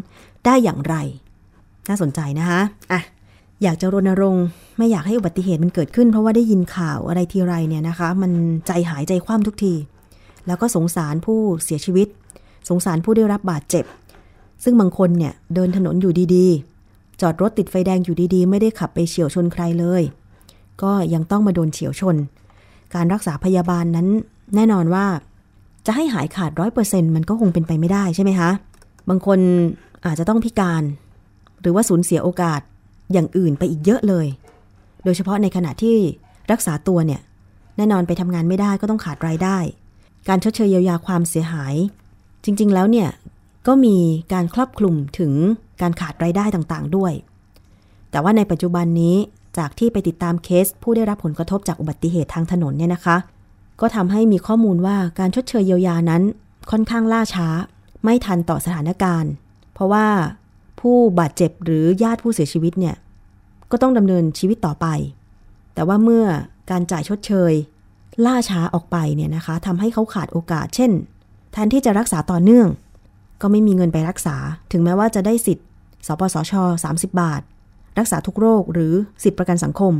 [0.45, 0.95] ได้อย่างไร
[1.89, 3.01] น่าสนใจนะคะอะ
[3.63, 4.45] อยากจะรณรงค์
[4.77, 8.31] ไม่อยากให้อุบัติเหตุมันเกิดขึ้น เพราะว่าได้ยินข่าวอะไรทีไรเนี่ยนะคะ มัน
[8.67, 9.73] ใจหายใจคว่ำทุกที
[10.47, 12.07] แล้วก็สงสารผู้เสียชีวิต
[12.69, 13.85] สงสารผู้ได้รับบาดเจ็บ
[14.63, 20.03] ซึ่งบางคนเนี่ยเดินถนนอยู่ดีๆ จอดรถติดไฟแดงอยู่ดีๆ ไม่ได้ขับไปเฉียวชนใครเลย
[20.81, 22.15] ก็ยังต้องมาโดนเฉียวชน
[22.95, 24.07] การรักษาพยาบาลนั้น
[24.55, 25.05] แน่นอนว่า
[25.85, 28.49] จะให้หายขาดร้อยเปอร์เซ็นต์มันก็คงเป็นไปไม่ได้ใช่ไหมคะ
[29.09, 29.39] บางคน
[30.05, 30.83] อาจจะต้องพิการ
[31.61, 32.61] หรือว่าสูญเสียโอกาส
[33.13, 34.27] อย่างอื่นไปอีกเยอะเลย
[35.03, 35.97] โดยเฉพาะในขณะที่
[36.51, 37.21] รักษาตัวเนี่ย
[37.77, 39.57] แน่นอนไปทำงานไม่ได้ก็ต้องขาดรายได้
[40.27, 41.75] การชดเชยเยียวยาความเสียหาย
[42.43, 43.09] จริง ๆ แล้วเนี่ย
[43.67, 43.97] ก็มี
[44.33, 45.33] การครอบคลุมถึง
[45.81, 47.13] การขาดรายได้ต่างๆ ด้วย
[48.11, 49.15] แต่ว่าในปัจจุบันนี้
[49.57, 53.17] จากที่ไปติดตามเคสผู้ได้รับผลกระทบจากอุบัติเหตุทางถนนเนี่ยนะคะ
[53.81, 56.23] ก็ทำให้มีข้อมูลว่าการชดเชยเยียวยานั้น
[56.71, 57.47] ค่อนข้างล่าช้า
[58.03, 59.31] ไม่ทันต่อสถานการณ์
[59.73, 60.07] เพราะว่า
[60.79, 62.95] ผู้บาดเจ็บหรือญาติผู้เสียชีวิตเนี่ย
[63.71, 64.87] ก็ต้องดำเนินชีวิตต่อไป
[65.73, 66.25] แต่ว่าเมื่อ
[66.71, 67.53] การจ่ายชดเชย
[68.25, 70.91] ล่าช้าออกไปเนี่ยนะคะทำให้เขาขาดโอกาส เช่น
[71.51, 72.67] แทนที่จะรักษาต่อเนื่อง
[73.41, 74.35] ก็ไม่มีเงินไปรักษา
[74.71, 75.67] ถึงแม้ว่าจะได้สิทธิ์
[76.07, 76.53] สปสช
[76.85, 77.41] 30 บาท
[77.99, 78.93] รักษาทุกโรคหรือ
[79.23, 79.93] สิทธิประกันสังคม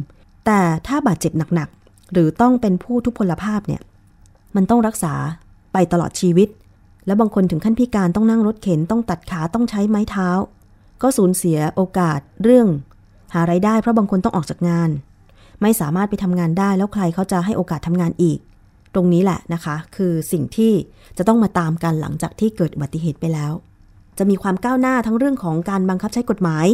[0.46, 3.82] แต่ถ้าบาดเจ็บหนักๆ หรือต้องเป็นผู้ทุพพลภาพเนี่ย
[4.56, 5.14] มันต้องรักษา
[5.74, 6.50] ไปตลอดชีวิต
[7.06, 10.30] แล้วบางคนถึงขั้นพิการต้องนั่งรถเข็นต้องตัดขาต้องใช้ไม้เท้า
[11.02, 12.68] ก็สูญเสียโอกาสเรื่อง
[13.34, 14.90] หาไรายได้เพราะบางคนต้องออกจากงาน
[15.62, 18.40] ไม่สามารถไปทำงานได้แล้วใครเขาจะให้โอกาสทำงานอีก
[18.94, 20.74] ตรงนี้แหละนะคะ คือสิ่งที่
[21.18, 23.54] จะต้องมาตามกันหลังจากที่เกิดอุบัติเหตุไปแล้ว
[24.18, 26.66] จะมีความก้าวหน้าทั้งเรื่องของการบังคับใช้กฎหมาย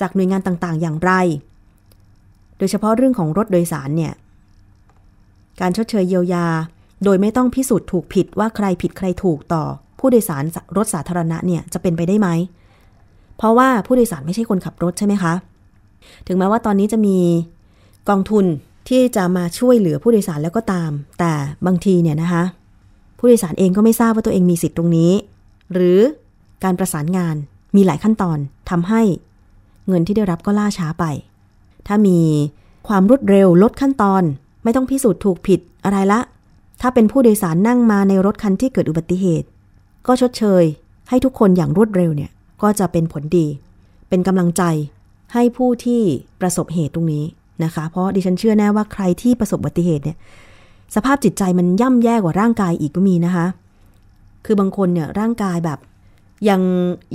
[0.00, 1.12] จากหน่วยงานต่างๆ อย่างไร
[2.58, 4.12] โดยเฉพาะเรื่องของรถโดยสารเนี่ย
[5.60, 6.46] การชดเชยเยียวยา
[7.04, 9.64] โดยไม่ต้องพิสูจน์ถูกผิดว่าใครผิดใครถูกต่อ
[9.98, 10.44] ผู้โดยสาร
[10.76, 12.28] รถสาธารณะเนี่ยจะเป็นไปได้ไหม
[13.36, 15.32] เพราะว่าผู้โดยสารไม่ใช่คนขับรถใช่ไหมคะ
[16.26, 17.18] ถึงแม้ว่าตอนนี้จะมี
[18.08, 18.44] กองทุน
[18.88, 21.32] ที่จะมาช่วยเหลือผู้โดยสารแล้วก็ตาม แต่
[21.66, 22.44] บางทีเนี่ยนะคะ
[23.18, 25.12] ผู้โดยสารเองก็ไม่ทราบว่าตัวเองมีสิทธิ์ตรงนี้
[25.72, 25.98] หรือ
[26.64, 27.36] การประสานงาน
[27.76, 28.38] มีหลายขั้นตอน
[28.70, 29.02] ทำให้
[29.88, 31.04] เงินที่ได้รับก็ล่าช้าไป
[31.86, 32.18] ถ้ามี
[32.88, 34.22] ความรวดเร็วลดขั้นตอน
[34.64, 36.20] ไม่ต้องพิสูจน์ถูกผิดอะไรละ
[36.80, 39.46] ถ้าเป็นผู้โดยสารนั่งมาในรถคันที่เกิดอุบัติเหตุ
[40.06, 40.64] ก็ชดเชย
[41.08, 42.30] ให้ทุกคนอย่างรวดเร็วเนี่ย
[42.62, 43.46] ก็จะเป็นผลดี
[44.08, 44.62] เป็นกำลังใจ
[45.32, 46.02] ให้ผู้ที่
[46.40, 47.24] ประสบเหตุตรงนี้
[47.64, 50.16] นะคะ เพราะดิฉันเชื่อแน่ว่าใครที่ประสบอุบัติเหตุเนี่ย
[50.94, 53.46] สภาพจิตใจมันย่ำแย่กว่าร่างกายอีกก็มีนะคะ
[54.44, 55.78] คือบางคนเนี่ยร่างกายแบบ
[56.48, 56.62] ยัง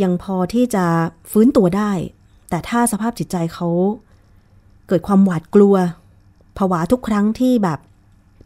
[0.04, 0.86] ยังพอที่จะ
[1.32, 1.92] ฟื้นตัวได้
[2.50, 3.68] แต่ถ้าสภาพจิตใจเขา
[4.88, 5.76] เกิดความหวาดกลัว
[6.58, 7.80] ผวาทุกครั้งที่แบบ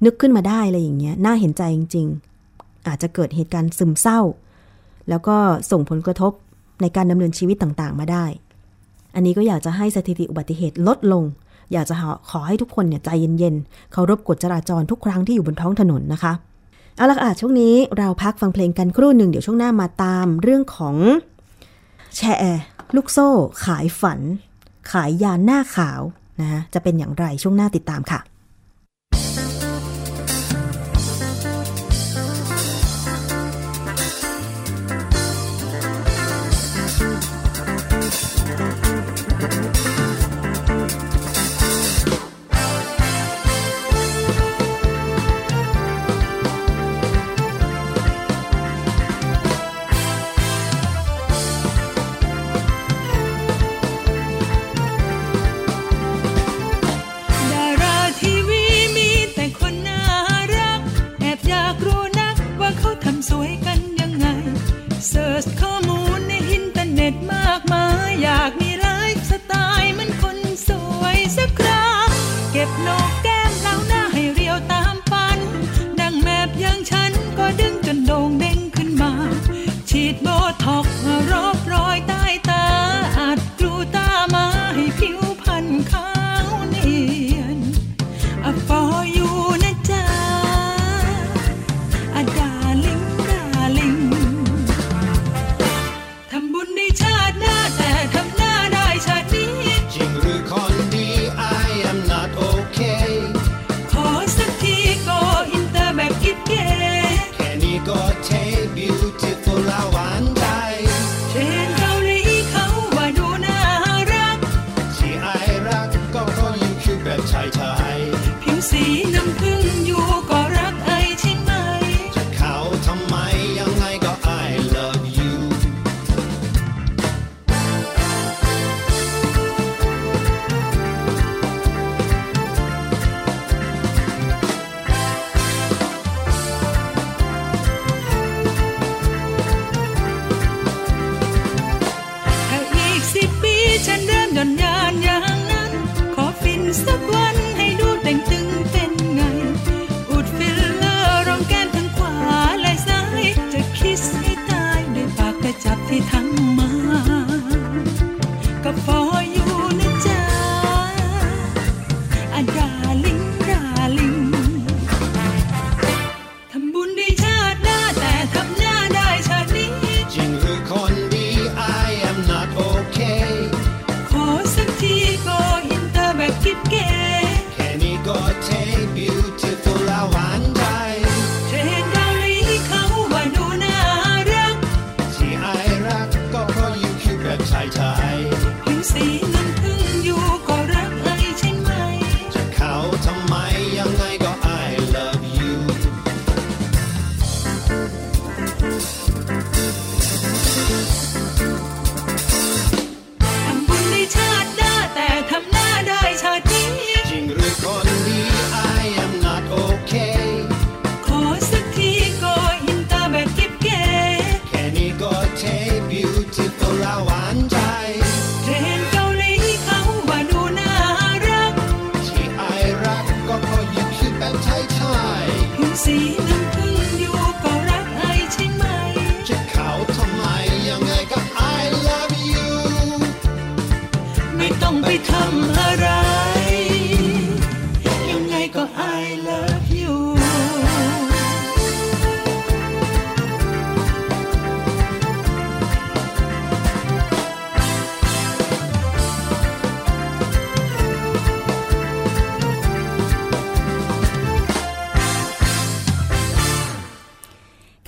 [0.06, 2.08] นึกขึ้นมาได้อะไรอย่างเงี้ยน่าเห็นใจจริง
[2.48, 4.20] ๆ อาจจะเกิดเหตุการณ์ซึมเศร้า
[5.10, 5.36] แล้วก็
[5.72, 6.32] ส่งผลกระทบ
[6.82, 8.26] ในการดำเนินชีวิตต่างๆ มาได้
[9.16, 11.24] อันนี้ก็อยากจะให้สถิติอุบัติเหตุลดลง
[11.74, 11.96] อยากจะ
[12.30, 16.34] ขอให้ทุกคนเนี่ยใจเย็นๆเคารพกฎจราจรทุกครั้งที่อยู่บนท้องถนนนะคะ
[16.96, 20.96] เอาละค่ะช่วงนี้เราพักฟังเพลงกันครู่หนึ่งเดี๋ยวช่วงหน้ามาตามเรื่องของ
[22.16, 22.62] แชร์
[22.96, 23.30] ลูกโซ่
[23.66, 24.20] ขายฝัน
[24.92, 26.02] ขายยาหน้าขาว
[26.42, 28.20] นะจะเป็นอย่างไรช่วงหน้าติดตามค่ะ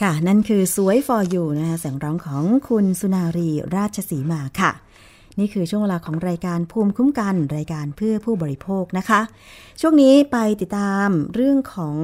[0.01, 4.71] ค่ะ นั่นคือสวย for you นะคะเสียงร้องของคุณสุนารีราชสีมาค่ะ
[5.39, 9.21] นี่คือช่วงเวลาของรายการภูมิคุ้มกันรายการเพื่อผู้บริโภคนะคะ
[9.81, 11.97] ช่วงนี้ไปติดตามเรื่องของ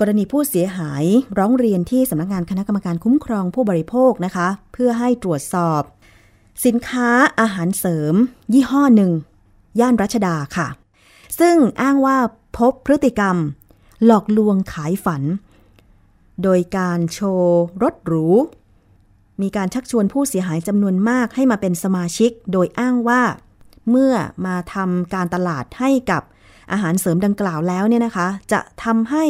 [0.00, 1.04] กรณีผู้เสียหาย
[1.38, 5.82] ร้องเรียนที่สำนักงานคณะกรรมการคุ้มครองผู้บริโภคนะคะ เพื่อให้ตรวจสอบ
[6.64, 7.08] สินค้า
[7.40, 8.14] อาหารเสริม
[8.52, 9.12] ยี่ห้อหนึ่ง
[9.80, 10.68] ย่านรัชดาค่ะ
[11.40, 12.18] ซึ่งอ้างว่า
[12.58, 13.36] พบพฤติกรรม
[14.04, 15.22] หลอกลวงขายฝัน
[16.42, 18.26] โดยการโชว์รถหรู
[19.42, 23.22] มีการชักชวนผู้เสียหายจำนวนมากให้มาเป็นสมาชิก โดยอ้างว่า
[23.90, 24.14] เมื่อ
[24.46, 26.22] มาทำการตลาดให้กับ
[26.72, 29.24] อาหารเสริมดังกล่าวแล้วเนี่ยนะคะ จะทำให้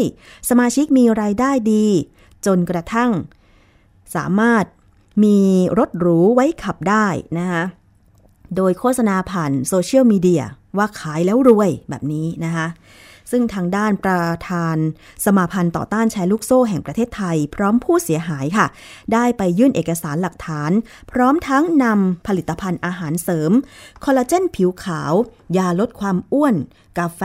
[0.51, 1.87] สมาชิกมีรายได้ดี
[2.47, 3.11] จนกระทั่ง
[4.15, 4.65] สามารถ
[5.25, 5.39] มี
[5.79, 7.07] รถหรูไว้ขับได้
[7.39, 7.65] นะคะ
[8.57, 10.43] โดยโฆษณาผ่านโซเชียลมีเดีย
[10.77, 12.67] ว่าขายแล้วรวยแบบนี้นะคะ
[13.31, 14.77] ซึ่งทางด้านประธาน
[15.25, 18.67] สมาพันธ์ต่อต้านแชร์ลูกโซ่แห่งประเทศไทย พร้อมผู้เสียหายค่ะ
[19.13, 20.71] ได้ไปยื่นเอกสารหลักฐาน
[21.13, 23.53] พร้อมทั้งนำผลิตภัณฑ์อาหารเสริม
[24.05, 25.13] คอลลาเจนผิวขาว
[25.57, 26.55] ยาลดความอ้วน
[26.99, 27.23] กาแฟ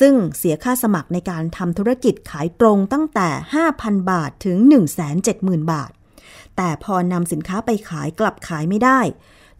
[0.00, 3.28] ซึ่งเสียค่าสมัครในการทำธุรกิจขายตรงตั้งแต่
[3.70, 4.56] 5,000 บาทถึง
[5.14, 5.90] 170,000 บาท
[6.56, 9.00] แต่พอนำสินค้าไปขายกลับขายไม่ได้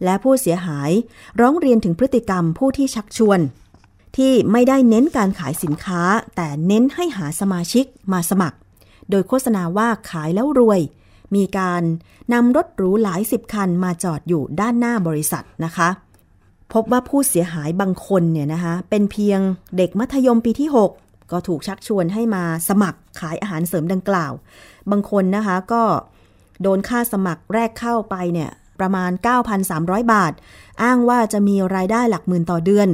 [0.03, 0.91] และผู้เสียหาย
[1.41, 3.39] ร้องเรียนถึงพฤติกรรมผู้ที่ชักชวน
[4.17, 6.01] ที่ไม่ได้เน้นการขายสินค้า
[6.35, 8.57] แต่เน้นให้หาสมาชิกมาสมัคร
[9.09, 10.81] โดยโฆษณาว่าขายแล้วรวย
[11.35, 11.83] มีการ
[12.33, 15.89] นำรถหรูหลายสิบคันมาจอดอยู่ด้านหน้าบริษัทนะคะ
[16.73, 19.39] พบว่าผู้เสียหายบางคนเนี่ยนะคะเป็นเพียง
[19.77, 24.33] เด็กมัธยมปีที่ 6 ก็ถูกชักชวนให้มาสมัครขายอาหารเสริมดังกล่าว
[24.91, 25.83] บางคนนะคะก็
[26.61, 28.49] โดนค่าสมัครแรกเข้าไปเนี่ย
[28.79, 29.11] ประมาณ
[29.61, 30.33] 9,300 บาท
[30.83, 32.89] อ้างว่าจะมีรายได้หลักหมื่นต่อเดือน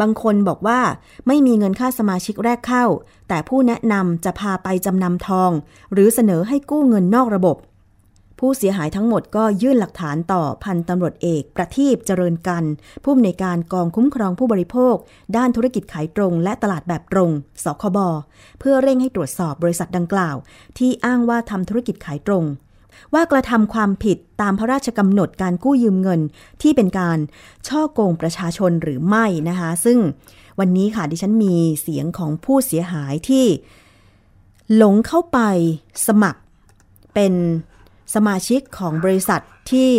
[0.00, 0.80] บางคนบอกว่า
[1.26, 2.84] ไม่มีเงินค่าสมาชิกแรกเข้า
[3.28, 5.50] แต่ผู้แนะนำจะพาไปจำนำทอง
[5.92, 7.56] หรือเสนอให้กู้เงินนอกระบบ
[8.38, 12.64] ผู้เสียหายทั้งหมดก็ยื่นหลักฐานต่อพันตำรวจเอก ประทีปเจริญกัน
[13.02, 14.94] ผู้อำนวยการกองคุ้มครองผู้บริโภค
[15.36, 17.30] ด้านธุรกิจขายตรง และตลาดแบบตรง
[17.64, 17.98] สคบ
[18.60, 20.36] เพื่อเร่งให้ตรวจสอบบริษัทดังกล่าว
[20.78, 22.44] ที่อ้างว่าทำธุรกิจขายตรง
[23.14, 26.20] ว่ากระทำความผิดตามพระราชกำหนดการกู้ยืมเงิน
[26.62, 27.18] ที่เป็นการ
[27.68, 29.98] ช่อโกงประชาชนหรือไม่นะคะ ซึ่ง
[30.58, 33.46] วันนี้ค่ะดิฉันมีเสียงของผู้เสียหายที่
[34.76, 35.38] หลงเข้าไป
[36.06, 36.40] สมัคร
[37.14, 37.34] เป็น
[38.14, 39.92] สมาชิกของบริษัทที่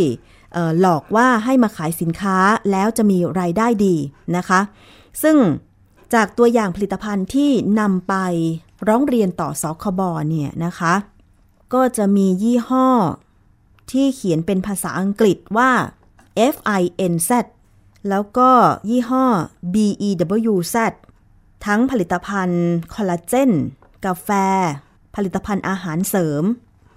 [0.79, 2.37] หลอกว่าให้มาขายสินค้า
[2.71, 3.95] แล้วจะมีรายได้ดี
[4.37, 4.59] นะคะ
[5.23, 5.37] ซึ่ง
[6.13, 8.15] จากตัวอย่างผลิตภัณฑ์ที่นำไป
[8.87, 10.93] ร้องเรียนต่อสคบเนี่ยนะคะ
[11.73, 12.89] ก็จะมียี่ห้อ
[13.91, 15.71] ที่เขียนเป็นภาษาอังกฤษว่า
[16.53, 17.31] F I N Z
[18.09, 18.51] แล้วก็
[18.89, 19.25] ยี่ห้อ
[19.73, 19.75] B
[20.07, 20.09] E
[20.51, 20.75] W Z
[21.65, 23.51] ทั้งผลิตภัณฑ์คอลลาเจน
[24.05, 24.29] กาแฟ
[25.15, 26.43] ผลิตภัณฑ์อาหารเสริม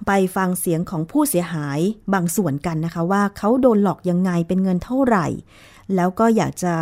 [0.06, 1.80] ไปฟังเสียงของผู้เสียหาย
[2.12, 5.26] บางส่วนกันนะคะ ว่าเขาโดนหลอกยังไงเป็นเงินเท่าไหร่
[5.94, 6.74] แล้วก็อยากจะ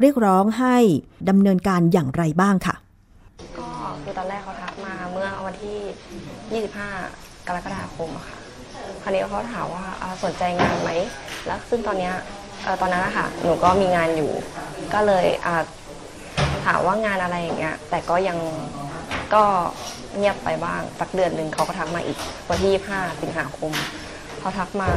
[0.00, 0.76] เรียกร้องให้
[1.28, 2.74] ดำเนินการอย่างไรบ้างค่ะ
[3.58, 3.68] ก็
[4.02, 4.71] คือตอนแรกเขาทักมา
[6.60, 8.38] 25 กรกฎาคมอะค่ะ
[9.02, 9.84] คราวนี้เขาถามว่า
[10.24, 10.90] สนใจงานไหม
[11.46, 12.10] แล้วซึ่งตอนนี้
[12.62, 14.30] เอ่อตอนนั้นนะคะหนูก็มีงานอยู่
[14.94, 15.62] ก็เลยอ่า
[16.64, 18.38] ถามว่างานอะไรอย่างเงี้ย แต่ก็ยัง
[19.34, 19.44] ก็
[20.16, 23.72] เงียบไปบ้าง สักเดือนหนึ่งเขาก็ทักมาอีกวันที่ 25 สิงหาคม
[24.38, 24.90] เขาทักมา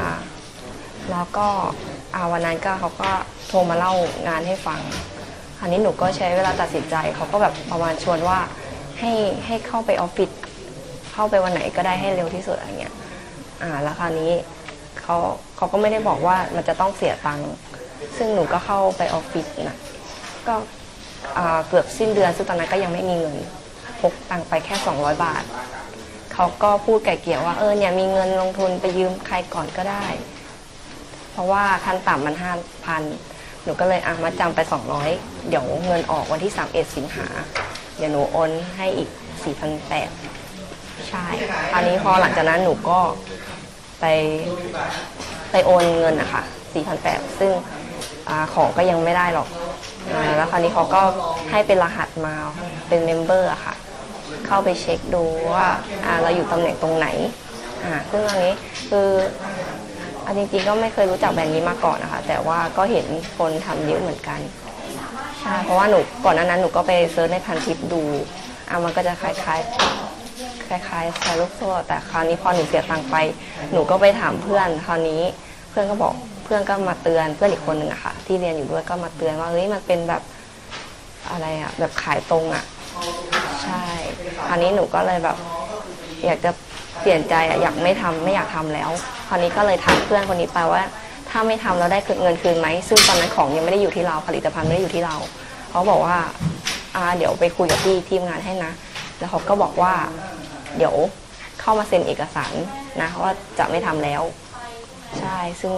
[1.12, 1.48] แล้วก็
[2.14, 3.10] อ่าวันนั้นก็เขาก็
[3.48, 3.94] โทรมาเล่า
[4.28, 4.80] งานให้ฟัง
[5.58, 8.40] คราวนี้หนูก็ใช้เวลาตัดสินใจ เขาก็แบบประมาณชวนว่า
[9.00, 9.12] ให้
[9.46, 10.30] ให้เข้าไปออฟฟิศ
[11.16, 12.94] เข้าไปวันไหนก็ได้ให้เร็วที่สุดอะไรเงี้ย
[13.62, 14.32] อ่าแล้วคราวนี้
[15.02, 15.18] เขา
[15.56, 17.52] เขาก็ไม่ได้บอกว่ามันจะต้องเสียตังค์
[18.18, 19.78] ซึ่งหนูก็เข้าไปออฟฟิศนะ
[20.48, 20.56] ก็
[21.38, 23.36] อ่าเกือบสิ้นเดือนซึ่งตอนนั้นก็ยังไม่มีเงิน
[24.02, 25.44] พกตังค์ไปแค่ 200 บาท
[26.34, 30.06] เขาก็พูดไก่เกลี่ยว่าเออเนี่ยมีเงินลงทุนไปยืมใครก่อนก็ได้
[31.32, 32.52] เพราะว่าขั้นต่ำมันห้า
[32.86, 33.04] พัน
[33.64, 34.60] หนูก็เลยอะมาจำไป
[35.04, 37.28] 200 เดี๋ยวเงินออกวันที่ 31 สิงหา
[37.98, 39.10] เดี๋ยวหนูโอนให้อีก
[39.94, 40.35] 4,800
[41.10, 41.26] ใช่
[41.72, 43.00] คราวนี้พอหลังจากนั้นหนูก็
[44.00, 44.06] ไป
[45.52, 46.44] ไปโอนเงินนะคะ
[46.92, 47.52] 4,800ซึ่ง
[48.30, 49.48] อาของก็ยังไม่ได้หรอก
[50.12, 51.02] อาแล้วคราวนี้เขาก็
[51.52, 52.36] ให้เป็นรหัสมา
[52.88, 53.76] เป็น member อะค่ะ
[54.48, 55.68] เข้าไปเช็คดูว่า
[56.06, 57.08] อ่าเราอยู่ตำแหน่งตรงไหน
[57.86, 58.54] อ่าซึ่งอันนี้
[58.90, 59.10] คือ
[60.26, 63.06] อันจริงๆก็ไม่เคยรู้จักแบรนด์นี้มาก่อนนะคะ แต่ว่าก็เห็น
[63.38, 64.40] คนทำเยอะเหมือนกัน
[65.42, 68.02] ใช่เพราะว่าหนูก่อนหน้านั้นหนูก็ไป search ในพันทิปดู
[68.70, 70.05] อะมันก็จะคล้ายๆ
[70.68, 73.16] คล้ายๆแชร์ลูกโซ่แต่คราวนี้พอหนูเสียตังค์ไป
[73.72, 75.22] หนูก็ไปถามเพื่อนคราวนี้
[75.70, 80.22] เพื่อนก็บอกเพื่อนก็มาเตือนเพื่อนอีกคนหนึ่งอะค่ะ ที่เรียนอยู่ด้วยก็มาเตือนว่าเฮ้ยมันเป็นแบบ
[81.32, 82.64] อะไรอะแบบขายตรงอะ
[83.64, 83.84] ใช่
[84.48, 85.38] คราวนี้หนูก็เลยแบบ
[86.26, 86.52] อยากจะ
[87.02, 88.90] เปลี่ยนใจอะอยากไม่ทำไม่อยากทำแล้ว
[89.28, 90.84] คราวนี้ก็เลยทักเพื่อนคนนี้ไปว่า
[91.30, 95.16] ถ้าไม่ทำเราได้เงินคืนไหมซึ่งตอนนั้นของยังไม่ได้อยู่ที่เราผลิตภัณฑ์ไม่ได้อยู่ที่เรา
[95.70, 96.18] เขาบอกว่า
[96.96, 98.72] อ่าเดี๋ยวไปคุยกับพี่ทีมงานให้นะ
[99.20, 99.94] แล้วเขาก็บอกว่า
[100.78, 100.96] เดี๋ยว
[101.62, 102.54] เข้ามาเซ็นเอกสาร
[103.02, 104.22] นะว่าจะไม่ทำแล้ว
[105.20, 105.74] ใช่ซึ่ง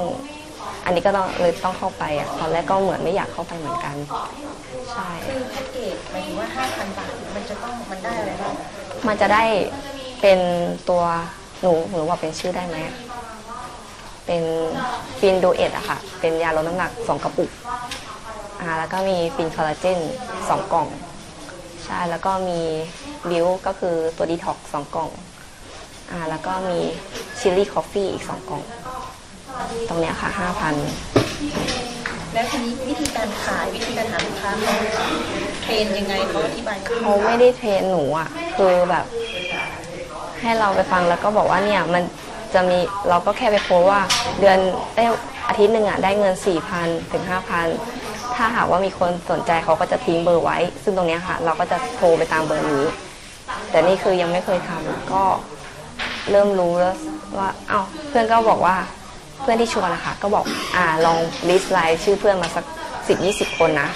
[0.85, 3.95] อันนี้ก็ต้องเลยต้องเข้าไปอะตอนแรกก็เหมือนไม่อยากเข้าไปเหมือนกัน
[4.91, 8.53] ใช่คือแพ็กเกจหมายถึงว่า5,000บาทมันจะต้องมันได้อะไรบ้าง
[9.07, 9.43] มันจะได้
[10.21, 10.39] เป็น
[10.89, 11.03] ตัว
[11.61, 12.95] หนูหนูว่าเป็นชื่อได้ไหมอะ
[14.25, 14.43] เป็น
[15.19, 17.51] ฟินดูเอทอะค่ะ เป็นยาลดน้ำหนักสองกระปุก
[18.61, 19.99] อ่าแล้วก็มีฟินคอลลาเจน
[20.49, 20.87] สองกล่อง
[21.85, 22.59] ใช่ แล้วก็มี
[23.29, 25.09] บิวก็คือตัวดีท็อกสองกล่อง
[26.11, 26.79] อ่าแล้วก็มี
[27.39, 28.63] chili coffee อีกสองกล่อง
[29.89, 30.75] ตรงเนี้ยค่ะห้าพัน
[32.33, 34.75] แล้วทีนี้วิธีการขายวิธีการหาลูกค้าเขา
[35.63, 39.05] train ยังไงเขาอธิบายเขาไม่ได้ train หนูอะคือแบบ
[40.41, 42.03] ให้เราไปฟังแล้วก็บอกว่าเนี่ยมัน
[42.53, 44.01] จะมีเราก็แค่ไปโพสต์ว่า
[44.39, 44.57] เดือน
[44.95, 45.09] ได้ย
[45.47, 46.33] อาทิตย์หนึ่งอะได้เงิน
[46.73, 47.23] 4,000ถึง
[47.79, 52.83] 5,000 ถ้าหากว่ามีคนสนใจเขาก็จะทิ้งเบอร์ไว้ ซึ่งตรงเนี้ยค่ะ เราก็จะโทรไปตามเบอร์นี้
[53.69, 55.23] แต่นี่คือยังไม่เคยทำก็
[56.31, 56.97] เริ่มรู้แล้ว
[57.37, 58.75] ว่าเอ้าเพื่อนก็บอกว่า
[59.41, 61.17] เพื่อนที่ชวนนะคะก็บอกอ่าลอง
[61.49, 62.65] list ไลน์ชื่อเพื่อนมาสัก
[63.07, 63.89] สิบยี่สิบคนนะ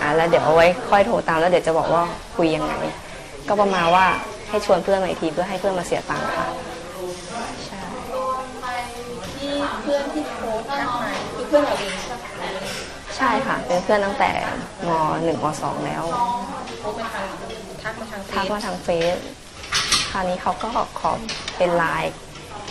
[0.00, 2.02] อ่าแล้วเดี๋ยวเอาไว้ค่อยโทรตามแล้วเดี๋ยวจะบอกว่า
[2.36, 2.72] คุยยังไง
[3.48, 4.06] ก็ประมาณว่า
[4.48, 6.46] ให้ชวนเพื่อนมาอีกทีเพื่อให้เพื่อนมาเสียตังค์ค่ะ
[7.66, 7.80] ใช่
[9.36, 9.52] ที่
[9.82, 12.58] เพื่อนที่โพสต์ทักมาคือเพื่อนเราเองใช่ไหม
[13.16, 14.30] ใช่ค่ะ เป็นเพื่อนตั้งแต่
[14.86, 14.88] ม
[15.24, 16.04] หนึ่งมสองแล้ว
[16.80, 17.26] โพสต์มาทาง
[17.86, 19.16] ทักมาทางเฟทักซมาทางเฟซ
[20.10, 20.68] คราวนี้เขาก็
[21.00, 21.10] ขอ
[21.56, 22.12] เป็นไลน์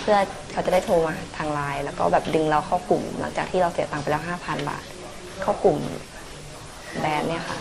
[0.01, 0.18] เพื่อ
[0.51, 4.84] เขาจะได้โทรมาทางไลน์แล้วก็แบบดึงเราเข้ากลุ่ม หลังจากที่เราเสียตังค์ไปแล้วห้าพันบาท
[5.41, 5.80] เข้ากลุ่ม
[6.99, 7.57] แบรนด์เนี่ยค่ะ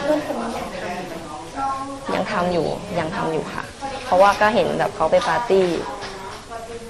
[0.00, 1.10] เพื่อนคนนี้ยังทำอยู่ไหม
[2.14, 2.66] ยังทำอยู่
[2.98, 3.64] ยังทำอยู่ค่ะ
[4.04, 5.66] เพราะว่าก็เห็นแบบเขาไปปาร์ตี้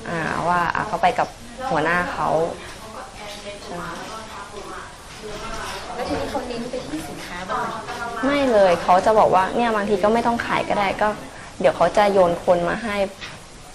[0.09, 1.29] อ่าว่าอะเขาไปกับ
[1.71, 2.29] หัวหน้าเขา
[3.65, 3.77] ใช่
[5.95, 7.88] แล้วทีนี้เขาเน้นไปที่สินค้าบ้างไหม
[8.25, 11.09] ไม่เลยเขาจะบอกว่าเนี่ยบางทีก็ไม่ต้องขายก็ได้ก็
[11.61, 12.97] เดี๋ยวเขาจะโยนคนมาให้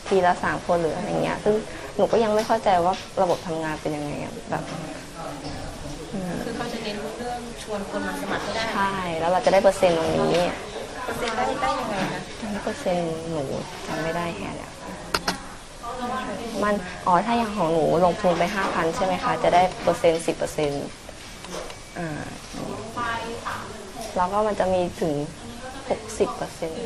[0.08, 1.56] ทีละสามคนหรืออะไรเงี้ย ซึ่ง
[1.98, 4.64] หนูก็ยังไม่เข้าใจว่าระบบทำงานเป็นยังไงอะแบบ
[6.14, 10.46] อืมคือเขาจะเน้นเรื่องชวนคนมาสมัครให้ได้ใช่แล้วเราจะได้เปอร์เซ็นต์ตรงนี้
[11.06, 13.44] เปอร์เซ็นต์ได้ได้ยังไงคะตรงนี้เปอร์เซ็นต์หนู
[13.88, 14.72] จำไม่ได้แค่เนี่ย
[16.64, 16.74] มัน
[17.08, 20.86] อ๋อถ้าอย่างของหนูลงทุนไปห้าพันใช่ไหมคะ จะได้เปอร์เซ็นต์สิบเปอร์เซ็นต์
[21.98, 22.24] อ่า
[24.16, 25.14] แล้วก็มันจะมีถึง
[25.90, 26.84] หกสิบเปอร์เซ็นต์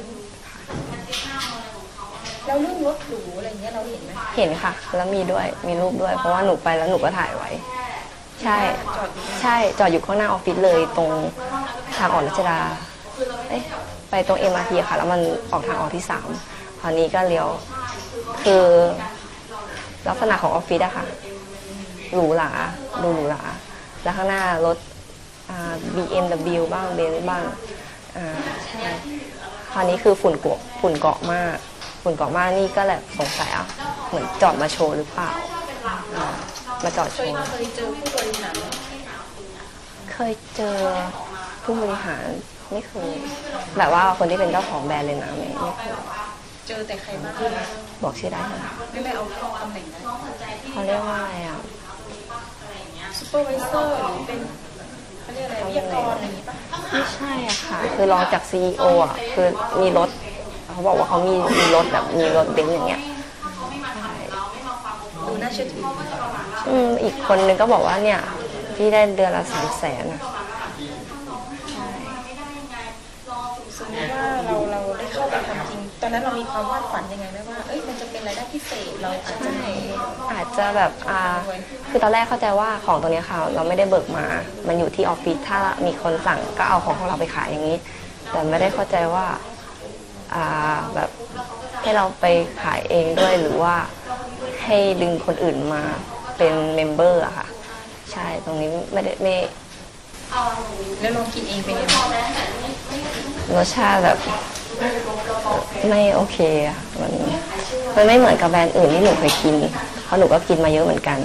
[2.46, 7.50] แล้วเรื่องรถหรูอะไรอย่างเงี้ยเราเห็นไหมเห็นค่ะ แล้วมีด้วยมีรูปด้วย เพราะว่าหนูไปแล้วหนูก็ถ่ายไว้
[8.44, 8.58] ใช่
[8.96, 11.12] จอดอยู่ใช่จอดอยู่ข้างหน้าออฟฟิศเลยตรง
[11.98, 12.60] ทางออกรัชดา
[13.50, 13.62] เอ๊ะ
[14.10, 15.22] ไปตรง MRT ค่ะ แล้วมัน
[15.52, 16.28] ออกทางออกที่สาม
[16.82, 17.48] คราวนี้ก็เลี้ยว
[18.44, 18.64] คือ
[20.08, 21.06] ลักษณะของออฟฟิศอะค่ะ
[22.14, 22.50] หรูหรา
[23.04, 23.42] ดูหรูหรา
[24.04, 24.97] แล้วข้างหน้ารถอ่า
[25.96, 27.46] BMW บ้างเบนซ์บ้าง
[28.18, 28.28] อ่า
[28.66, 28.80] ใช่
[29.74, 31.56] คราวนี้คือฝุ่นเกาะฝุ่นเกาะมาก
[32.04, 33.66] ฝุ่นเกาะมากนี่ก็แหละสงสัยอะ
[34.10, 35.30] เหมือนจอดมาโชว์หรือเปล่า
[36.16, 36.28] อ่า
[36.84, 38.56] มาจอดเคโชยว์เคยเจอผู้บริหาร
[40.14, 40.78] เคยเจอ
[41.64, 42.26] ผู้บริหาร
[42.72, 43.10] ไม่เคย
[43.78, 45.92] แบบว่าคนที่เป็นเจ้าของแบรนด์เลยนะไม่ไม่เคย
[46.68, 47.34] เจอแต่ใครบ้าง
[48.04, 48.54] บอกชื่อได้ไหม
[48.92, 49.24] ไม่ไม่เอา
[49.62, 50.04] ตำแหน่งนั้น
[50.72, 51.60] เขาเรียกว่าอะไรอะ
[53.18, 54.40] supervisor หรือเป็น
[55.28, 56.56] เขาเรียกอะไรวิทยากรอะไรอย่างงี้ป่ะ
[56.92, 59.48] ไม่ใช่อะค่ะ คือรองจากซีออะคือ
[59.82, 60.10] มีรถ
[60.72, 63.02] เขาบอกว่าเขามีมีรถแบบมีรถเบนซ์อย่างเงี้ย
[65.26, 65.84] ดูน่าเชื่อถือ
[66.70, 68.20] อืมอีกคนนึงก็บอกว่าเนี่ย
[68.76, 70.22] พี่ได้เดือนละสามแสนอะ
[73.78, 77.80] สมมติว่าเราเราได้เข้าไปทำจริง ตอนนั้นเรามีความวาดฝันยังไงไหมว่า เอ้ย
[78.28, 79.70] รายได้พิเศษเราอาจจะใช่
[80.32, 81.22] อาจจะแบบอ่า
[81.90, 84.26] คือตอนแรกเข้าใจว่าของตัวเนี้ยค่ะ เราไม่ได้เบิกมา
[84.68, 87.78] มันอยู่ที่ออฟฟิศถ้ามีคนสั่งก็เอาของของเราไปขายอย่างนี้
[88.32, 89.26] แต่ไม่ได้เข้าใจว่า
[90.34, 91.10] อ่าแบบ
[91.82, 92.26] ให้เราไป
[92.64, 93.76] ขายเองด้วยหรือว่า
[94.64, 95.84] ให้ดึงคนอื่นมา
[96.38, 97.48] เป็น member อะค่ะ
[98.12, 99.36] ใช่ตรงนี้ไม่ได้ไม่
[101.02, 101.96] แล้วลองกินเองเป็นยังไง
[103.56, 104.18] รสชาติแบบ
[105.90, 107.12] ไม่โอเคอะมัน
[107.96, 109.56] มันไม่เหมือนกับแบรนด์อื่นที่หนูเคยกิน
[110.06, 111.20] เพราะหนูก็กินมาเยอะเหมือนกัน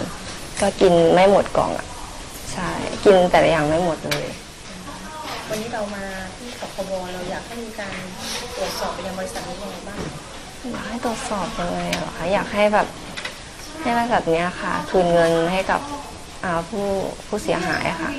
[0.61, 1.87] ก็กินไม่หมดกล่องอะ
[2.53, 2.71] ใช่
[3.05, 4.25] กินแต่ละอย่างไม่หมดเลย
[5.49, 6.05] วันนี้เรามา
[6.37, 7.95] ที่สคบเราอยากให้มีการ
[8.57, 9.99] ตรวจสอบไปยังบริษัทนี้ยังไงบ้าง
[10.73, 12.87] อยากให้ตรวจสอบยังไงเหรอคะอยากให้แบบ
[13.83, 15.81] ให้บริษัทเนี้ยค่ะ คืนเงินให้กับ
[16.45, 16.87] อ่าผู้
[17.27, 18.11] ผู้เสียหายอะค่ะ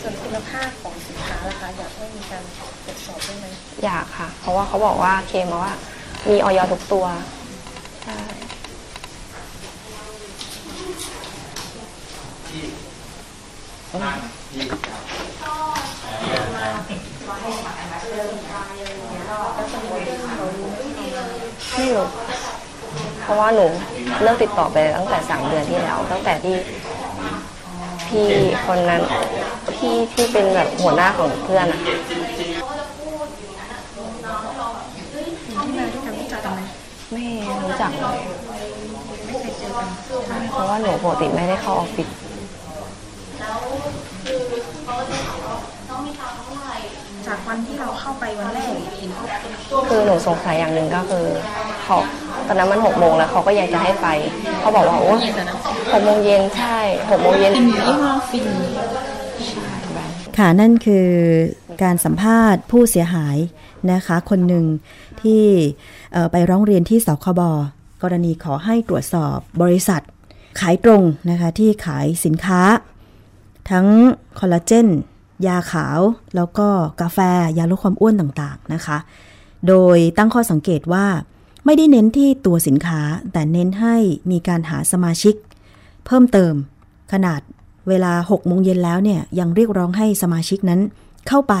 [0.00, 1.07] ส่วนคุณภาพของสินค้า
[1.46, 2.42] ล่ะคะอยากให้มีการ
[2.84, 3.46] ตรวจสอบด้วยไหม
[3.84, 5.74] อยากค่ะ เพราะว่าเขาบอกว่าเคลมมาว่า
[6.28, 7.06] มีออยทุกตัว
[8.04, 8.16] ใช่
[13.90, 22.06] ไม่รู้
[23.22, 23.66] เพราะว่าหนู
[24.22, 26.56] เลิกติดต่อไปตั้งแต่สามเดือนที่แล้ว ตั้งแต่ที่
[28.08, 28.26] พี่
[28.66, 29.02] คนนั้น
[29.76, 31.80] พี่ที่เป็นแบบหัวหน้าของเพื่อนอะ
[37.12, 37.24] ไม่
[37.64, 38.18] รู้จักเลย
[39.26, 39.88] ไม่เคยเจอกัน
[40.26, 42.08] ใช่เพราะว่าหนูปกติไม่ได้เข้าออฟฟิศ
[47.28, 49.24] จากวันที่เราเข้าไปวันแรกเห็นเขา
[49.88, 51.24] คือหนูสงสัยอย่างหนึ่งก็คือ
[51.82, 51.96] เขา
[52.46, 54.06] ตอนนั้นมันหกโมงแล้วเขาก็ยังจะให้ไป
[54.60, 55.58] เขาบอกว่าโอ้เย็นแต่นั้น
[55.92, 56.78] หกโมงเย็นใช่
[57.10, 58.46] หกโมงเย็นฟินยี่ห้อฟิน
[59.46, 61.08] ใช่แบบค่ะนั่นคือ
[61.82, 63.36] การสัมภาษณ์ผู้เสียหาย
[63.92, 64.64] นะคะ คนหนึ่ง
[65.22, 65.44] ที่
[66.12, 67.42] เอ่อไปร้องเรียนที่สคบ
[68.02, 70.02] กรณีขอให้ตรวจสอบบริษัท
[70.60, 72.62] ขายตรงนะคะที่ขายสินค้า
[73.70, 73.86] ทั้ง
[74.38, 74.88] คอลลาเจน
[75.46, 76.00] ยาขาว
[76.36, 76.68] แล้วก็
[77.00, 77.18] กาแฟ
[77.58, 78.98] ยาลดความอ้วนต่างๆนะคะ
[79.68, 81.06] โดยตั้งข้อสังเกตว่า
[81.64, 83.00] ไม่ได้เน้นที่ตัวสินค้า
[83.32, 83.96] แต่เน้นให้
[84.30, 85.34] มีการหาสมาชิก
[86.06, 86.54] เพิ่มเติม
[87.12, 87.40] ขนาด
[87.88, 90.80] เวลา6โมงเย็นแล้วเนี่ยยังเรียกร้องให้สมาชิกนั้น
[91.28, 91.54] เข้าไป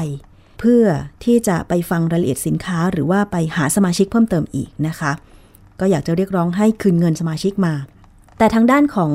[0.58, 0.84] เพื่อ
[1.24, 5.12] ที่จะไปฟังรายละเอียดสินค้า หรือว่าไปหาสมาชิกเพิ่มเติมอีกนะคะ
[5.80, 7.74] ก็อยากจะเรียกร้องให้คืนเงินสมาชิกมา
[8.38, 9.12] แต่ทางด้านของ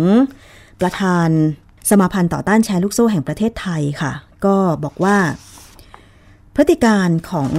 [0.82, 1.30] ประธาน
[1.89, 4.11] สมาพันธ์ต่อต้านแชร์ลูกโซ่แห่งประเทศไทยค่ะ
[4.45, 5.17] ก็บอกว่า
[6.55, 7.51] พฤติการของ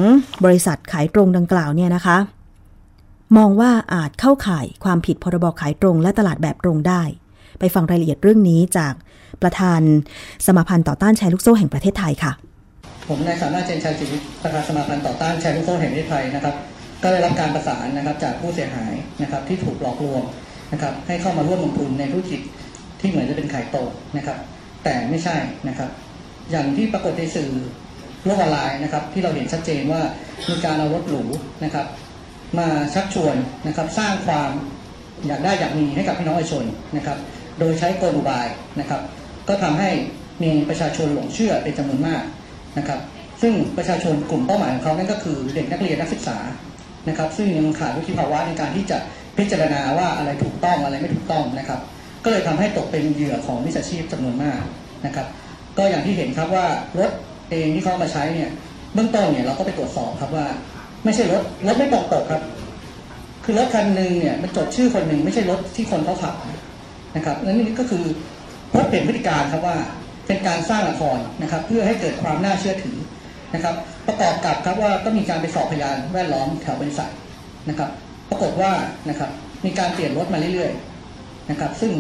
[0.45, 2.17] บริษัทขายตรงดังกล่าวเนี่ยนะคะ
[3.37, 7.03] มองว่าอาจเข้าข่ายความผิดพรบขายตรงและตลาดแบบตรงได้
[7.59, 8.95] ไปฟังรายละเอียดเรื่องนี้จาก
[9.43, 9.81] ประธาน
[10.47, 12.33] สมาพันธ์ต่อต้านแชร์ลูกโซ่แห่งประเทศไทยค่ะ
[13.09, 14.09] ผมนายสามารถเจนชัยจิต
[14.43, 16.55] ประธานสมาพันธ์ต่อต้านแชร์ลูกโซ่แห่งประเทศไทยนะครับ
[17.03, 20.23] ก็ได้รับการประสานนะครับจากผู้เสียหายนะครับที่ถูกหลอกลวง
[20.73, 22.41] นะครับให้เข้ามาร่วมลงทุนในธุรกิจ
[23.01, 24.39] ที่เหมือนจะเป็นขายตรงนะครับ
[24.85, 25.37] แต่ไม่ใช่
[25.69, 25.91] นะครับ
[26.51, 27.51] อย่างที่ปรากฏในสื่อ
[28.25, 30.03] โลกออนไลน์นะครับ ที่เราเห็นชัดเจนว่า
[30.49, 31.23] มีการเอารถหรู
[31.65, 31.87] นะครับ
[32.59, 33.37] มาชักชวน
[33.67, 34.51] นะครับ สร้างความ
[35.27, 36.65] อยากได้อยากมีให้กับพี่น้องประชาชน
[36.97, 37.19] นะครับ
[37.59, 38.47] โดยใช้กลอุบาย
[38.81, 39.01] นะครับ
[39.49, 39.91] ก็ทำให้
[40.43, 42.23] มีประชาชนหลงเชื่อเป็นจำนวนมาก
[42.79, 43.01] นะครับ
[43.43, 46.39] ซึ่งประชาชนกลุ่มเป้าหมายของเขานั่นก็คือเด็กนักเรียนนักศึกษา
[47.09, 48.99] นะครับ ซึ่งยังขาดวุฒิภาวะในการที่จะ
[49.39, 51.81] พิจารณาว่าอะไรถูกต้องอะไรไม่ถูกต้องนะครับ
[52.25, 54.63] ก็เลยทำให้ตกเป็นเหยื่อของมิจฉาชีพจำนวนมาก
[55.07, 55.27] นะครับ
[55.79, 56.67] ก็อย่างที่เห็นครับว่า
[56.99, 57.11] รถ
[57.51, 58.51] เองที่เขาเอามาใช้เนี่ย
[58.95, 60.47] เบื้องต้นเนี่ยเราก็ไปตรวจสอบครับว่า
[61.05, 62.43] ไม่ใช่รถรถไม่ตรงปกครับ
[63.45, 66.35] คือรถคันหนึ่งเนี่ยมันจดชื่อคนหนึ่งไม่ใช่รถที่คนเขาขับ
[67.17, 68.05] นะครับและนี่ก็คือ
[68.77, 69.77] รถเปลี่ยนพฤติการครับว่า
[70.27, 72.99] เป็นการสร้างละครนะครับ เพื่อให้เกิดความน่าเชื่อถือ
[73.55, 73.75] นะครับ
[74.07, 77.11] ประกอบกับครับว่าก็มีการไปสอบพยานแวดล้อมแถวบริษัท
[77.69, 77.91] นะครับ
[78.31, 78.73] ปรากฏว่า
[79.09, 79.31] นะครับ
[79.65, 81.93] มีการเปลี่ยนรถมาเรื่อยๆนะครับ ซึ่ง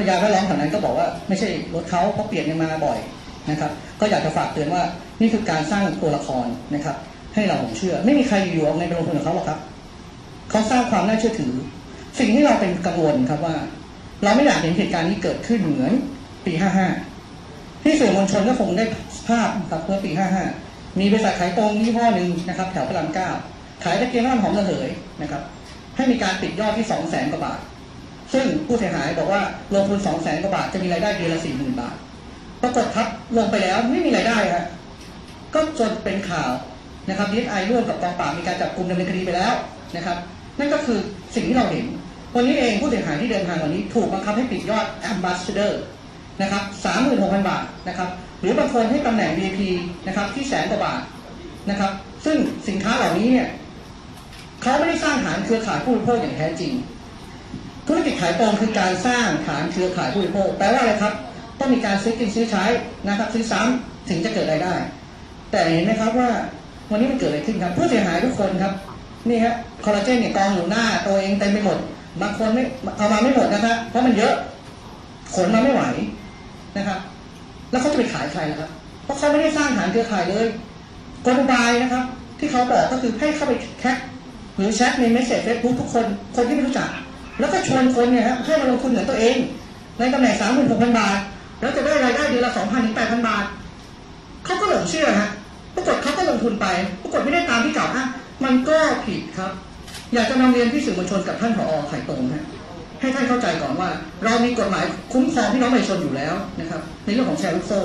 [0.00, 2.98] พยานแวดล้อมแถวนั้นก็บอกว่าไม่ใช่รถเขาเพราะเปลี่ยนกันมาบ่อย
[3.50, 3.70] นะครับ
[4.00, 4.82] ก็อยากจะฝากเตือนว่า
[5.20, 6.96] นี่คือการสร้างตัวละครนะครับ
[7.34, 9.58] ให้เราหลงเชื่อ ไม่มีใครอยู่เอาเงินไปลงทุนกับเขาหรอกครับ
[10.50, 11.52] เขาสร้างความน่าเชื่อถือ
[12.18, 13.56] สิ่งที่เราเป็นกังวลครับว่า
[14.24, 15.92] เราไม่อยากเห็นเหตุการณ์นี้เกิดขึ้นเหมือน
[16.46, 16.52] ปี
[17.18, 18.84] 55 ที่สื่อมวลชนก็คงได้
[19.28, 20.10] ภาพครับเมื่อปี
[20.54, 23.28] 55 มีบริษัทขายตรงยี่ห้อหนึ่งนะครับ แถวพระรามเก้า
[23.84, 24.88] ขายตะเกียงน้ำหอมระเหย
[25.22, 25.42] นะครับ
[25.96, 27.58] ให้มีการปิดยอดที่ 2 0 0แสนกว่าบาท
[28.34, 29.42] ซึ่งผู้เสียหายบอกว่า
[29.74, 31.94] ลงทุน2แสนกว่าบาทจะมีรายได้เดือนละ40,000บาท
[32.62, 34.64] ปรากฏครับลงไปแล้วไม่มีรายได้ฮะ
[35.54, 36.50] ก็จนเป็นข่าว
[37.08, 39.52] นะครับดีไอร่วมกับกองปราบมีการจับกลุ่มดำเนินคดีไปแล้ว
[39.96, 40.16] นะครับ
[40.58, 40.98] นั่นก็คือ
[41.34, 41.84] สิ่งที่เราเห็น
[42.34, 45.72] วันนี้เองผู้เสียหายที่เดินทางวันนี้ถูกบังคับให้ปิดยอด Ambassador
[46.42, 46.62] นะครับ
[47.06, 48.08] 36,000บาทนะครับ
[48.40, 49.60] หรือบางคนให้ตำแหน่ง VIP
[50.06, 51.00] นะครับที่แสนกว่าบาท
[51.70, 51.92] นะครับ
[52.24, 52.36] ซึ่ง
[52.68, 53.48] สินค้าเหล่านี้เนี่ย
[54.62, 56.72] เขาไม่ได้สร้างฐานเครือข่ายผู้บริโภคอย่างแท้จริง
[57.86, 61.14] ธุรกิจขายตรงคือการสร้างฐานเครือข่ายผู้บริโภคแปลว่าอะไรครับ
[61.58, 62.64] ต้องมีการซื้อกินซื้อใช้
[63.08, 64.74] นะครับ ซื้อซ้ำถึงจะเกิดรายได้
[65.50, 66.30] แต่เห็นไหมครับว่า
[66.90, 68.72] วันนี้มันเกิดอะไรขึ้นครับ ผู้เสียหายทุกคนครับ
[69.28, 69.54] นี่ฮะ
[69.84, 71.78] คอลลาเจนเนี่ยกองอยู่หน้าตัวเองเต็มไปหมด
[72.22, 72.62] บางคนไม่
[72.96, 74.34] เอามาไม่หมดนะครับเพราะมันเยอะ
[75.34, 75.82] ขนมาไม่ไหว
[76.76, 76.98] นะครับ
[77.70, 78.70] แล้วเขาจะไปขายใครล่ะครับ
[79.04, 80.46] เพราะเขาไม่ได้สร้างฐานเครือข่ายเลย
[81.24, 82.04] กลอุบายนะครับ
[82.38, 83.96] ที่เขาบอกก็คือให้เข้าไปแชท
[84.56, 86.06] หรือแชทใน message เฟซบุ๊กทุกคน
[86.36, 86.88] คนที่ไม่รู้จัก
[87.40, 89.36] แล้วก็ชวนคนเนี่ยฮะให้มาลงทุนเหมือนตัวเอง
[89.98, 91.16] ในตำแหน่งสามหมื่นหกพันบาท
[91.60, 93.44] แล้วจะได้รายได้เดือนละสองพันถึงแปดพันบาท
[94.44, 95.28] เขาก็หลงเชื่อฮะ
[95.74, 96.66] ปรากฏเขาก็ลงทุนไป
[97.02, 98.08] ปรากฏไม่ได้ตามที่กล่าวอ้าง
[98.44, 99.50] มันก็ผิดครับ
[100.14, 102.44] อยากจะนำเรียนพี่สื่อมวลชนกับท่านผอไข่ตรงฮะ
[103.00, 103.88] ให้ท่านเข้าใจก่อนว่า
[104.24, 107.80] เรามีกฎหมายคุ้มครองพี่น้องประชาชนอยู่แล้วนะครับ ในเรื่องของแชร์ลูกโซ่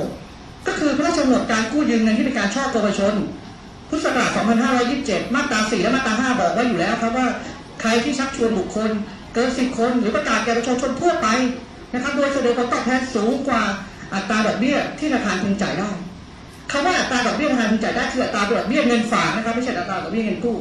[0.68, 3.16] ก็คือพระราชกำหนดการกู้ยืมเงินที่เป็นการช่อโกงประชาชน
[3.90, 4.30] พุทธศักราช
[4.82, 7.28] 2527 มาตรา 4 และมาตรา 5 บอกไว้อยู่แล้วครับว่า
[7.82, 8.92] ใครที่ชักชวนบุคคล
[9.34, 11.28] เกิน10คน หรือประกาศแก่ประชาชนทั่วไป
[11.94, 13.62] นะครับ โดยเสนอผลตอบแทนสูงกว่า
[14.14, 15.90] อัตราดอกเบี้ยที่ธนาคารพึงจ่ายได้
[16.72, 20.58] คำว่าอัตราดอกเบี้ยธนาคารพึงจ่ายได้คืออัตราดอกเบี้ยเงินฝากนะครับไม่ใช่อัตราดอกเบี้ยเงินกู้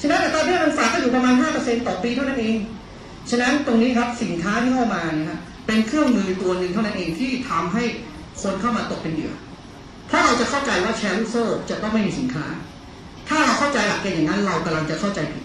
[0.00, 2.56] ฉะนั้นอัตราดอกเบี้ยเงินฝากก็อยู่ประมาณ 5%ต่อปีเท่านั้นเอง
[3.30, 7.84] ฉะนั้นตรงนี้ครับสินค้าที่เข้ามาเนี่ยครับเป็นเครื่องมือตัวหนึ่งเท่านั้นเองที่ทำให้
[8.42, 9.34] คนเข้ามาตกเป็นเหยื่อ
[10.10, 12.46] ถ้าเราจะเข้าใจว่าแชร์ลูกโซ่จะต้องไม่มีสินค้า
[13.28, 15.42] ถ้าเราเข้าใจหลักเกณฑ์อย่างนั้นเรากำลังจะเข้าใจผิด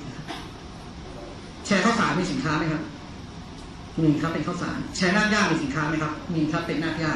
[1.68, 2.82] แชร์ข้าวสารมีสินค้าไหมครับ
[4.02, 7.12] มีครับเป็นข้าวสารแชร์นาดย่างมีสินค้าไหมครับ มีครับเป็นนาดย่า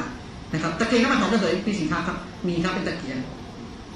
[0.53, 3.17] นะครับตะเกียงน้ำมันหอมระเหยมีสินค้าครับ มีครับเป็นตะเกียง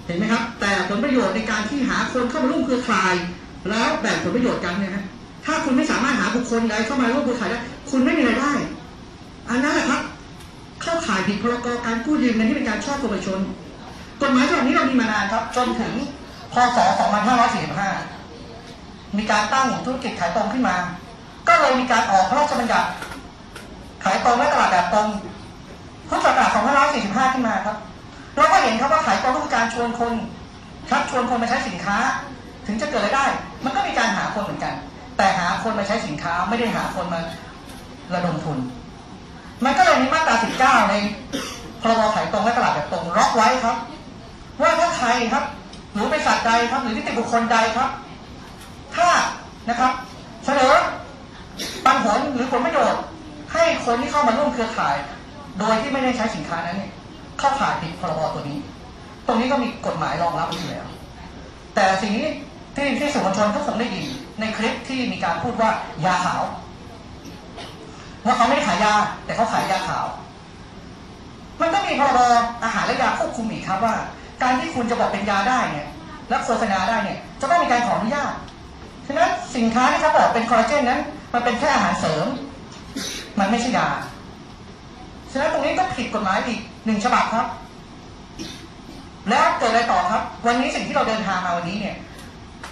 [0.05, 3.13] เห็นไหมครับ แต่ผลประโยชน์ในการที่หาคนเข้ามาร่วมเครือข่าย
[3.69, 5.03] แล้วแบ่งผลประโยชน์กันเนี่ยฮะ
[5.45, 7.59] ถ้าคุณไม่สามารถหาบุคคลใดเข้ามาร่วมเครือข่ายได้
[7.91, 8.51] คุณไม่มีรายได้
[9.49, 10.01] อันนั้นแหละครับ
[10.81, 13.39] เข้าข่ายผิดพรกการกู้ยืมเงินที่เป็นการช่อโกงประชาชน
[14.21, 15.93] กฎหมายฉบับนี้เรามีมานานครับจนถึง
[16.53, 16.77] พศ
[17.43, 18.14] 2545
[19.17, 20.75] มีการตั้งธุรกิจขายตรงขึ้นมา
[21.47, 22.89] ก็เลยมีการออกพระราชบัญญัติ
[24.03, 25.07] ขายตรงและตลาดแบบตรง
[26.09, 26.49] พุทธศักราช
[26.91, 27.77] 2545 ขึ้นมาครับ
[28.37, 30.13] เราก็เห็นครับว่าขายตรงก็คือการชวนคน
[30.89, 31.97] ชักชวนคนมาใช้สินค้า
[32.67, 33.25] ถึงจะเกิดรายได้
[33.65, 34.73] มันก็มีการหาคนเหมือนกัน
[35.17, 37.19] แต่หาคนมาใช้สินค้าไม่ได้หาคนมา
[38.13, 38.57] ระดมทุน
[39.65, 40.95] มันก็เลยมีมาตรา 19 ใน
[41.81, 43.77] พรบขายตรงและตลาดแบบตรงล็อกไว้ครับ
[44.61, 45.45] ว่าถ้าใครครับ
[45.93, 47.89] หรือบริษัทใดครับหรือนิติบุคคลใดครับ
[48.95, 49.09] ถ้า
[49.69, 49.91] นะครับ
[50.45, 50.73] เสนอ
[51.85, 53.01] ปันผลหรือผลประโยชน์
[53.53, 54.95] ให้คนที่เข้ามาร่วมเครือข่าย
[55.59, 56.91] โดยที่ไม่ได้ใช้สินค้านั้นเนี่ย
[57.39, 58.59] เข้าข่ายผิดพรบตัวนี้
[59.27, 60.85] ตรงนี้ก็มีกฎหมายรองรับอยู่แล้ว
[61.75, 62.27] แต่สิ่งนี้
[62.75, 64.05] ที่ที่สื่อมวลชนก็คงได้ยิน
[64.39, 65.69] ในคลิปที่มีการพูดว่า
[66.05, 66.43] ยาขาว
[68.25, 68.93] ว่าเขาไม่ขายยา
[69.25, 70.05] แต่เขาขายยาขาว
[71.61, 72.19] มันก็มีพรบ
[72.63, 73.95] อาหารและยาควบคุมอีกครับว่า
[74.43, 75.87] การที่คุณจะบอกเป็นยาได้เนี่ย
[76.29, 78.33] และโฆษณาได้เนี่ยจะต้องมีการขออนุญาต
[79.07, 81.01] ฉะนั้นสินค้าที่เขาบอกเป็นคอลลาเจนนั้น
[81.33, 82.25] มันเป็นแค่อาหารเสริม
[83.39, 83.89] มันไม่ใช่ยา
[85.31, 87.47] ฉะนั้นตรงนี้ก็ผิดกฎหมายอีกหนึ่งฉบับครับ
[89.29, 91.95] แล้วเกิดอะไรต่อครับ วันนี้สิ่งที่เราเดินทางมาวันนี้เนี่ย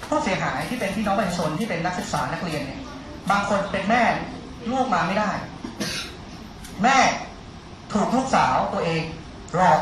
[0.09, 2.81] ผู้เสียหายที่เป็นพี่น้องประชาชนที่เป็นนักศึกษานักเรียนเนี่ย
[3.31, 4.03] บางคนเป็นแม่
[4.71, 5.29] ลูกมาไม่ได้
[6.84, 6.97] แม่
[7.93, 9.01] ถูกลูกสาวตัวเอง
[9.55, 9.81] หลอก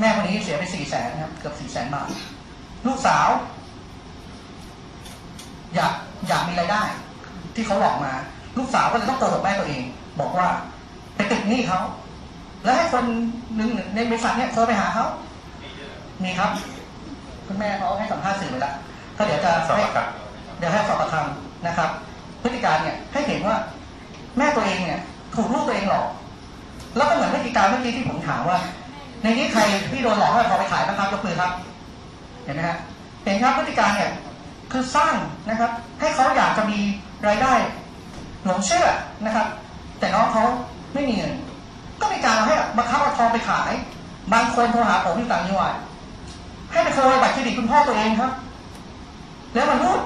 [0.00, 2.08] แม่คนนี้เสียไปสี่แสนครับเกือบสี่แสนบาท
[2.86, 3.28] ลูกสาว
[5.74, 5.92] อยาก
[6.28, 6.82] อยากมีรายได้
[7.54, 8.12] ที่เขาหลอกมา
[8.58, 9.82] ลูกสาวก็เลยต้องโกหกแม่ตัวเอง
[10.20, 10.48] บอกว่า
[11.14, 11.80] ไปติดหนี้เขา
[12.64, 13.04] แล้วให้คน
[13.56, 15.06] หนึ่งในบริษัทเนี่ยโทรไปหาเขา
[16.22, 16.50] มีครับ
[17.46, 18.74] คุณแม่เขาให้สัมภาษณ์สื่อไปแล้ว
[19.16, 20.10] ก็เดี๋ยวจะสอบให้ปากค
[20.58, 21.90] เดี๋ยวให้สอบประคำนะครับ
[22.42, 23.56] พฤติการเนี่ยให้เห็นว่า
[24.38, 25.00] แม่ตัวเองเนี่ย
[25.34, 26.06] ถูกลูกตัวเองหลอก
[26.96, 28.58] แล้วก็เหมือนพฤติการเมื่อกี้ที่ผมถามว่า
[29.22, 29.62] ในนี้ใคร
[29.92, 31.52] ที่โดนหลอกให้พอไปขายนะครับยกมือครับ
[32.44, 32.76] เห็นไหมฮะ
[33.24, 34.10] เห็นครับพฤติการเนี่ย
[34.72, 35.14] คือสร้าง
[35.48, 36.78] นะครับ ให้เขาอยากจะมี
[37.26, 37.52] รายได้
[38.44, 38.86] หลงเชื่อ
[39.24, 39.46] นะครับ
[39.98, 40.44] แต่น้องเขา
[40.94, 41.32] ไม่มีเงิน
[42.00, 43.72] ก็มีการเอาให้บังคับเอาทองไปขาย
[44.32, 45.74] บางคนโทรหาผมที่ต่างจังหวัด
[46.72, 48.32] ให้ไปโทรบัตรเครดิตคุณพ่อตัวเองครับ
[49.54, 50.00] แล้วมันรูด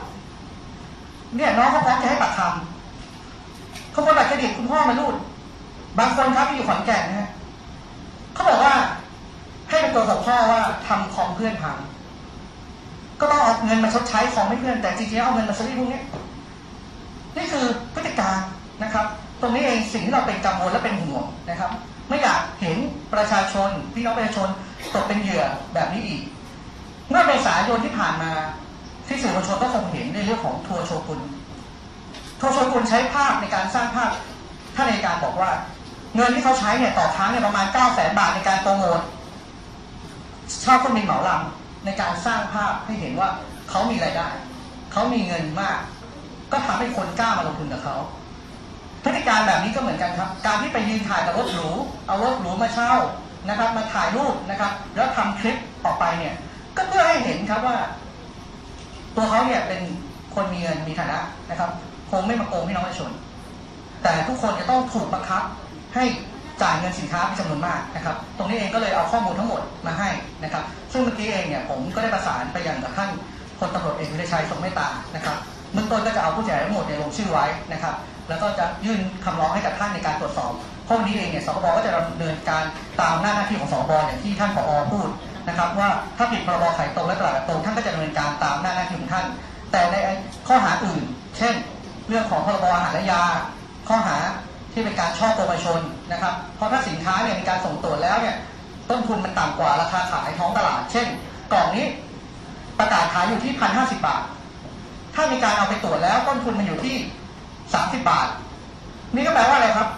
[1.37, 5.15] เนี่ยน้องเขาพร้อมจะให้ปากคำขโมยบัตรเครดิตคุณพ่อมารูด
[5.99, 7.31] บางคนครับที่อยู่ขอนแก่นนะฮะ
[8.35, 8.75] เขาบอกว่า
[9.69, 11.77] ให้เป็นตัวจสอบพ่อว่าทำคอมเพื่อนพัง
[13.21, 16.03] ก็ต้องเอาเงินมาชดใช้ของให้เพื่อนแต่จริงๆเอาเงินมาซื้อพวกนี้
[17.37, 17.65] นี่คือ
[17.95, 18.39] พฤติการ
[18.83, 19.07] นะครับ
[19.41, 21.71] ตรงนี้เองสิ่งที่เราเป็นกังวลและเป็นห่วงนะครับ
[22.09, 22.77] ไม่อยากเห็น
[23.15, 24.49] ประชาชนพี่น้องประชาชน
[24.95, 25.45] ตกเป็นเหยื่อ
[25.75, 26.23] แบบนี้อีก
[27.11, 28.33] เมื่อเมษายนที่ผ่านมา
[29.07, 31.21] ที่สื่อมวลชนก็คงเห็นในเรื่องของทัวร์โชกุน
[32.41, 34.11] ทัวร์โชกุนใช้ภาพในการสร้างภาพ
[34.75, 35.51] ท่านในการบอกว่า
[36.17, 39.01] เงินที่เขาใช้เนี่ยต่อครั้งเนี่ยประมาณ9 0 0แสนบาทในการโปรโมท
[40.63, 43.29] เช่าเครื่องบินเหมาลำ ในการสร้างภาพให้เห็นว่า
[43.71, 44.29] เขามีรายได้
[44.93, 45.79] เขามีเงินมาก
[46.53, 47.97] ก็ทำให้คนกล้ามาลงทุนกับเขา
[49.05, 51.71] พฤติการแบบนี้ก็เหมือนกันครับ การที่ไปยืนถ่ายกับรถหรู
[52.07, 52.93] เอารถหรูมาเช่า
[53.49, 56.35] นะครับ มาถ่ายรูปนะครับ แล้วทำคลิปออกไปเนี่ย
[56.77, 57.77] ก็เพื่อให้เห็นครับว่า
[59.17, 59.81] ตัวเขาเนี่ยเป็น
[60.35, 61.19] คนมีเงินมีฐานะ
[61.51, 61.71] นะครับ
[62.11, 63.11] คงไม่มาโกงพี่น้องประชาชน
[64.03, 65.43] แต่ทุกคนจะต้องถูกบังคับ
[65.95, 66.05] ให้
[66.63, 70.09] จ่ายเงินสินค้าเป็นจำนวนมากนะครับ ตรงนี้เองก็เลยเอาข้อมูลทั้งหมดมาให้
[70.43, 73.11] นะครับ ซึ่งเมื่อกี้เองเนี่ยผมก็ได้ประสานไปยังกับท่าน
[73.59, 75.37] พลตำรวจเอกวิชัยทรงเมตตานะครับ
[75.73, 77.95] เบื้องต้นก็จะเอาผู้เสียหายทั้งหมดเนี่ยลงชื่อไว้นะครับ
[78.29, 80.53] แล้วก็จะยื่นคำร้องให้กับท่านในการตรวจสอบ
[80.85, 82.65] เพราะวันนี้เองเนี่ยสคบก็จะดำเนินการ
[83.01, 85.09] ตามหน้าหน้าที่ของสคบอย่างที่ท่านผอพูด
[85.49, 89.27] นะครับ ว่าถ้าผิดพรบขายตรงและตลาดตรงท่านก็จะดำเนินการตามหน้าหน้าที่ของท่าน
[89.73, 89.95] แต่ใน
[90.49, 91.03] ข้อหาอื่น
[91.39, 91.55] เช่น
[92.09, 93.23] เรื่องของพรบอาหารและยา
[93.89, 94.17] ข้อหา
[94.73, 95.81] ที่เป็นการช่อโกงประชาชน
[96.13, 98.37] นะครับ เพราะถ้าสินค้าเนี่ยมีการส่งตรวจแล้วเนี่ย
[98.91, 101.07] ต้นทุนมันต่ำกว่าราคาขายท้องตลาด เช่น
[101.53, 101.87] กล่องนี้
[102.79, 104.23] ประกาศขายอยู่ที่พันห้าสิบบาท
[105.15, 106.97] ถ้ามีการเอาไปตรวจแล้วต้นทุนมันอยู่ที่
[107.75, 108.29] สามสิบบาท
[109.15, 109.89] นี่ก็แปลว่าอะไรครับ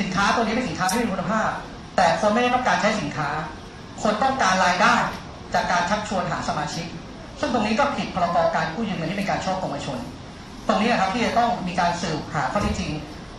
[0.00, 1.48] สินค้าตัวนี้เป็นสินค้าที่มีคุณภาพ
[1.96, 3.28] แต่คนไม่ได้ต้องการใช้สินค้า
[4.02, 4.94] คนต้องการรายได้
[5.54, 6.86] จากการชักชวนหาสมาชิก
[7.40, 9.98] ซึ่งตรงนี้ก็ผิดพรบการกู้ยืมเงินที่เป็นการช่อโกงประชาชน
[10.66, 12.90] ตรงนี้นะครับที่จะต้องมีการสืบหาข้อเท็จจริง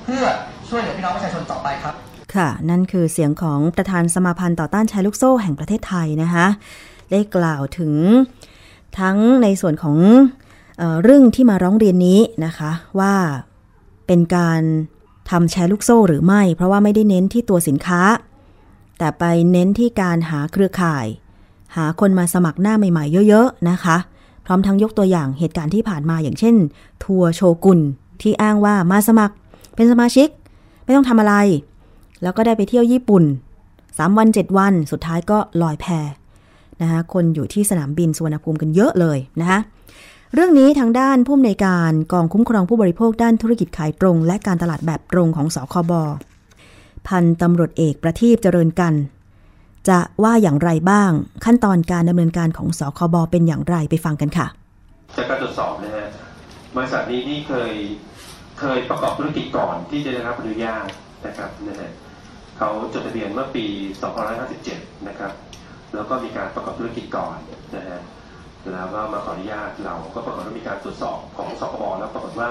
[0.07, 0.23] พื่อ
[0.69, 1.95] ช่วยเหลือพี่น้องประชาชนต่อไปครับ
[2.35, 6.47] ค่ะ นั่นคือเสียงของประธานสมาพันธ์ต่อต้านแชร์ลูกโซ่แห่งประเทศไทยนะคะ
[7.11, 7.93] ได้กล่าวถึง
[8.99, 9.97] ทั้งในส่วนของ
[10.77, 13.13] เออเรื่องที่มาร้องเรียนนี้นะคะว่า
[14.07, 14.61] เป็นการ
[15.29, 18.01] ทำแชร์ลูกโซ่หรือไม่ เพราะว่าไม่ได้เน้นที่ตัวสินค้า
[18.97, 21.05] แต่ไปเน้นที่การหาเครือข่าย
[21.75, 23.97] หาคนมาสมัครหน้าใหม่ ๆ เยอะ ๆ นะคะ
[24.45, 26.55] พร้อมทั้งยกตัวอย่างเหตุการณ์ที่ผ่านมาอย่างเช่น
[27.03, 27.79] ทัวร์โชกุน
[28.21, 29.35] ที่อ้างว่ามาสมัคร
[29.77, 30.27] เป็นสมาชิก
[30.83, 31.35] ไม่ต้องทำอะไร
[32.23, 33.23] แล้วก็ได้ไปเที่ยวญี่ปุ่น
[33.71, 35.85] 3 วัน 7 วัน สุดท้ายก็ลอยแพ
[36.81, 39.59] นะคะคนอยู่ที่สนามบินสุวรรณภูมิกันเยอะเลยนะคะ
[40.33, 45.93] เรื่องนี้ทางด้านผู้อำนวยการกองคุ้มครองผู้บริโภคด้านธุรกิจขายตรง และการตลาดแบบตรงของสคบ
[47.07, 48.93] พันตำรวจเอกประทีปเจริญกัน
[49.89, 51.11] จะว่าอย่างไรบ้าง
[51.45, 54.47] ขั้นตอนการดำเนินการของสคบเป็นอย่างไรไปฟังกันค่ะ
[55.17, 56.05] จากการตรวจสอบนะฮะ
[56.75, 57.73] บริษัทนี้นี่เคย
[58.59, 60.87] เคยประกอบธุรกิจก่อนที่จะได้รับอนุญาต
[61.25, 61.91] นะครับนะฮะ
[62.57, 63.65] เขาจดทะเบียนเมื่อปี
[64.35, 65.31] 2557 นะครับ
[65.95, 67.35] แล้วก็มีการประกอบธุรกิจก่อน
[67.75, 67.99] นะฮะ
[68.71, 72.49] แล้วก็มาขออนุญาตเราก็ปรากฏว่ามีการตรวจสอบของสคบแล้วปรากฏว่า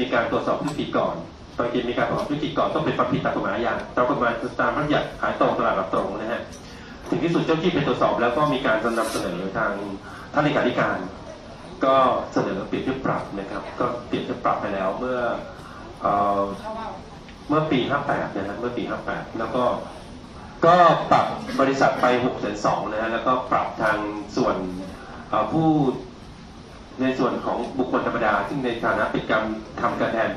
[0.00, 1.14] มีการตรวจสอบธุรกิจก่อน
[1.58, 6.40] ตอนกินมีการประกอบธุรกิจก่อนต้องเป็นความผิดตามกฎหมายอย่างตามกฎหมายตามพระราชบัญญัติขายตรงตลาดรับตรงนะฮะ
[7.08, 9.72] ถึงที่สุดเจ้าที่ไปตรวจสอบแล้วก็มีการนำเสนอทาง
[10.32, 10.98] ท่านเลขาธิการ
[11.84, 11.96] ก็
[12.32, 15.20] เสนอเปลี่ยนทียบปรับนะครับ ก็เปลี่ยนทียบปรับไปแล้วเมื่อ
[16.02, 16.06] เอ
[17.48, 19.64] เมื่อปี 58 นะฮะเมื่อปี 58 แล้วก็
[20.66, 20.76] ก็
[21.10, 21.26] ปรับ
[21.60, 23.96] บริษัทไป6แสนสองนะฮะแล้วก็ปรับทาง
[24.36, 24.56] ส่วน
[25.52, 25.68] ผู้
[27.00, 29.44] ในส่วนของบุคคลธรรมดา ซึ่งในฐานะเป็นการ
[29.80, 30.28] ทำการแทน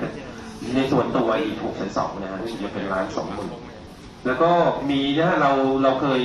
[0.75, 3.55] ในส่วนตัวอีก6แสนสองนะฮะที่จะเป็นล้านสองหมื่น
[4.25, 4.51] แล้วก็
[4.89, 5.51] มีนะฮะเรา
[5.83, 6.21] เราเคย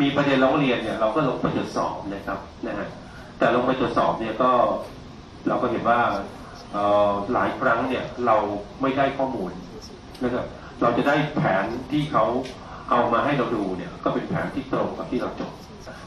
[0.00, 2.88] มีประเด็นร้องเรียนเนี่ยเราก็ลงไปตรวจสอบนะครับนะฮะ
[3.40, 4.50] แต่ลงไปตรวจสอบเนี่ยก็
[5.48, 6.00] เราก็เห็นว่า
[7.32, 8.36] หลายครั้งเนี่ยเรา
[8.80, 9.50] ไม่ได้ข้อมูล
[10.22, 10.46] นะครับ
[10.82, 12.24] เราจะได้แผนที่เขา
[12.90, 15.52] เอามาให้เราดูเนี่ยก็เป็นแผนที่ตรงกับที่เราจด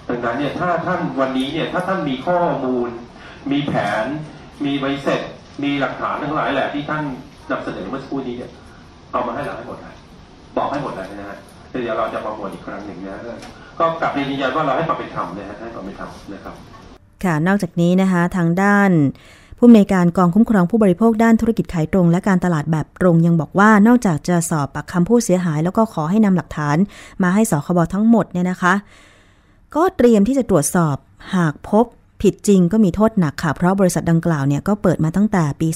[0.09, 2.89] ดังนั้นเนี่ยถ้าท่านวันนี้เนี่ยถ้าท่านมีข้อมูล
[3.51, 3.73] มีแผ
[4.03, 4.05] น
[4.65, 5.21] มีใบเสร็จ
[5.63, 7.03] มีหลักฐานทั้งหลายแหละที่ท่าน
[7.51, 8.51] นำเสนอเมื่อสักครู่นี้เนี่ย
[9.11, 9.95] เอามาให้เราให้หมดเลย
[10.57, 13.21] บอกให้หมดเลยนะฮะเดี๋ยวเราจะประมวลอีกครั้งหนึ่งนะฮะ
[13.79, 16.55] ก็กลับเรียนยืนยันว่าเราให้ความเป็นธรรมนะฮะให้ความเป็นธรรมนะครับ
[17.25, 18.91] ค่ะ นอกจากนี้นะคะ ทางด้าน
[19.57, 26.77] ผู้อำนวยการกองคุ้มครองผู้บริโภคด้านธุรกิจขายตรง และการตลาดแบบตรงยังบอกว่านอกจากจะสอบปากคำผู้เสียหาย แล้วก็ขอให้นำหลักฐาน
[27.23, 28.73] มาให้สคบทั้งหมดเนี่ยนะคะ
[29.75, 30.95] ก็เตรียมที่จะตรวจสอบ
[31.35, 31.85] หากพบ
[32.21, 35.67] ผิดจริงก็มีโทษหนักค่ะ เพราะบริษัทดังกล่าวเนี่ยก็เปิดมาตั้งแต่ปี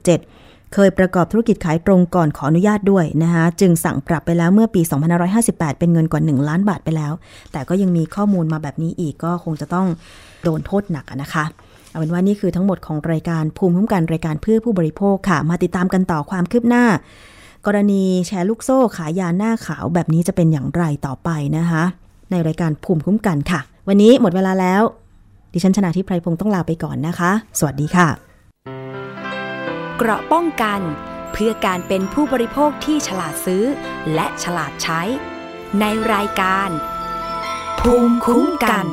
[0.00, 4.80] 2557 เคยประกอบธุรกิจขายตรงก่อนขออนุญาตด้วยนะคะจึงสั่งปรับไปแล้วเมื่อปี
[5.30, 7.12] 2558 เป็นเงินกว่า 1 ล้านบาทไปแล้ว
[7.52, 9.86] แต่ก็ยังมีข้อมูลมาแบบนี้อีกก็คงจะต้อง
[10.42, 11.44] โดนโทษหนักนะคะ
[11.90, 16.84] เอาเป็นว่านี่คือทั้งหมดของรายการภูมิคุ้มกันรายการเพื่อผู้บริโภคค่ะ มาติดตามกันต่อความคืบหน้า
[17.66, 21.82] กรณีแชร์ลูกโซ่ขายยาหน้าขาวแบบนี้จะเป็นอย่างไรต่อไปนะคะ
[22.30, 24.82] ในรายการภูมิคุ้มกันค่ะ วันนี้หมดเวลาแล้ว
[25.52, 28.08] ดิฉันชนะทิพไพรพงศ์ต้องลาไปก่อนนะคะ สวัสดีค่ะ
[29.96, 30.80] เกราะป้องกัน
[31.32, 33.64] เพื่อการเป็นผู้บริโภคที่ฉลาดซื้อ
[34.14, 35.00] และฉลาดใช้
[35.80, 35.84] ใน
[36.14, 36.68] รายการ
[37.80, 38.86] ภูมิคุ้มกัน